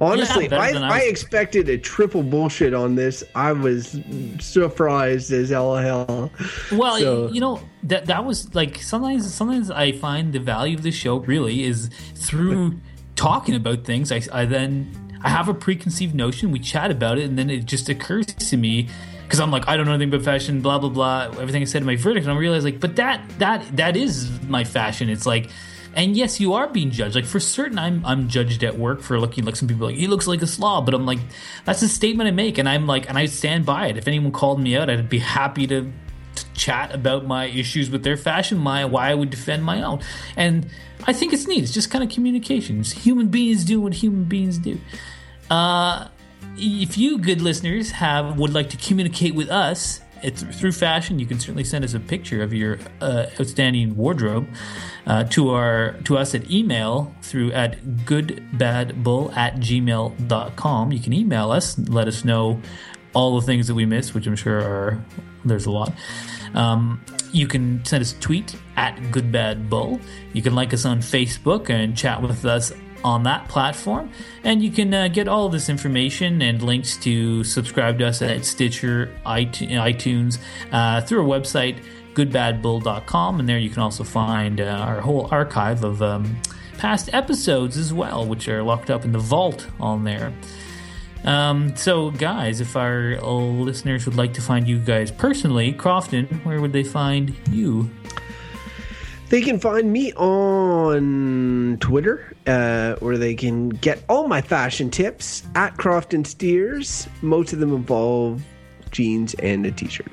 [0.00, 3.22] Honestly, Yeah, I, I I expected a triple bullshit on this.
[3.36, 3.96] I was
[4.40, 6.32] surprised as all hell.
[6.72, 10.82] Well, So- you know that that was like sometimes sometimes I find the value of
[10.82, 12.80] the show really is through
[13.14, 14.10] talking about things.
[14.10, 14.90] I, I then
[15.22, 16.50] I have a preconceived notion.
[16.50, 18.88] We chat about it, and then it just occurs to me
[19.26, 20.60] because I'm like I don't know anything about fashion.
[20.60, 21.40] Blah blah blah.
[21.40, 24.30] Everything I said in my verdict, and I realize like, but that that that is
[24.42, 25.08] my fashion.
[25.08, 25.50] It's like.
[25.94, 27.14] And yes, you are being judged.
[27.14, 30.08] Like for certain, I'm I'm judged at work for looking like some people like he
[30.08, 31.20] looks like a slob, but I'm like
[31.64, 33.96] that's a statement I make, and I'm like and I stand by it.
[33.96, 35.90] If anyone called me out, I'd be happy to,
[36.34, 40.00] to chat about my issues with their fashion, my why I would defend my own,
[40.36, 40.68] and
[41.06, 41.62] I think it's neat.
[41.62, 42.80] It's just kind of communication.
[42.80, 44.78] It's human beings do what human beings do.
[45.50, 46.08] Uh,
[46.56, 51.26] if you good listeners have would like to communicate with us it's through fashion you
[51.26, 54.46] can certainly send us a picture of your uh, outstanding wardrobe
[55.06, 61.50] uh, to our to us at email through at goodbadbull at gmail.com you can email
[61.50, 62.60] us let us know
[63.12, 65.04] all the things that we missed which i'm sure are
[65.46, 65.92] there's a lot.
[66.54, 67.00] Um,
[67.32, 70.00] you can send us a tweet at goodbadbull.
[70.32, 72.72] You can like us on facebook and chat with us
[73.06, 74.10] on that platform.
[74.42, 78.44] And you can uh, get all this information and links to subscribe to us at
[78.44, 80.38] Stitcher, iTunes,
[80.72, 81.78] uh, through our website,
[82.14, 83.38] goodbadbull.com.
[83.38, 86.36] And there you can also find uh, our whole archive of um,
[86.78, 90.32] past episodes as well, which are locked up in the vault on there.
[91.24, 96.60] Um, so, guys, if our listeners would like to find you guys personally, Crofton, where
[96.60, 97.88] would they find you?
[99.28, 105.42] They can find me on Twitter, uh, where they can get all my fashion tips
[105.56, 107.08] at Crofton Steers.
[107.22, 108.42] Most of them involve
[108.92, 110.06] jeans and a t-shirt.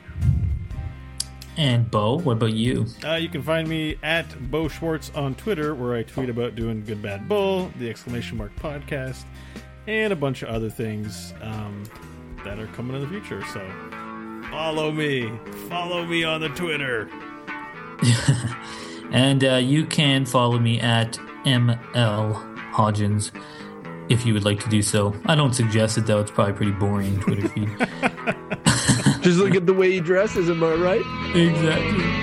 [1.58, 2.88] And Beau, what about you?
[3.06, 6.84] Uh, you can find me at Beau Schwartz on Twitter, where I tweet about doing
[6.84, 9.26] Good Bad Bull, the exclamation mark podcast,
[9.86, 11.84] and a bunch of other things um,
[12.44, 13.44] that are coming in the future.
[13.54, 13.62] So
[14.50, 15.32] follow me,
[15.70, 17.08] follow me on the Twitter.
[19.14, 23.32] And uh, you can follow me at ML Hodgins
[24.10, 25.16] if you would like to do so.
[25.26, 27.70] I don't suggest it though; it's probably pretty boring Twitter feed.
[29.22, 30.50] Just look at the way he dresses.
[30.50, 31.36] Am I right?
[31.36, 32.23] exactly.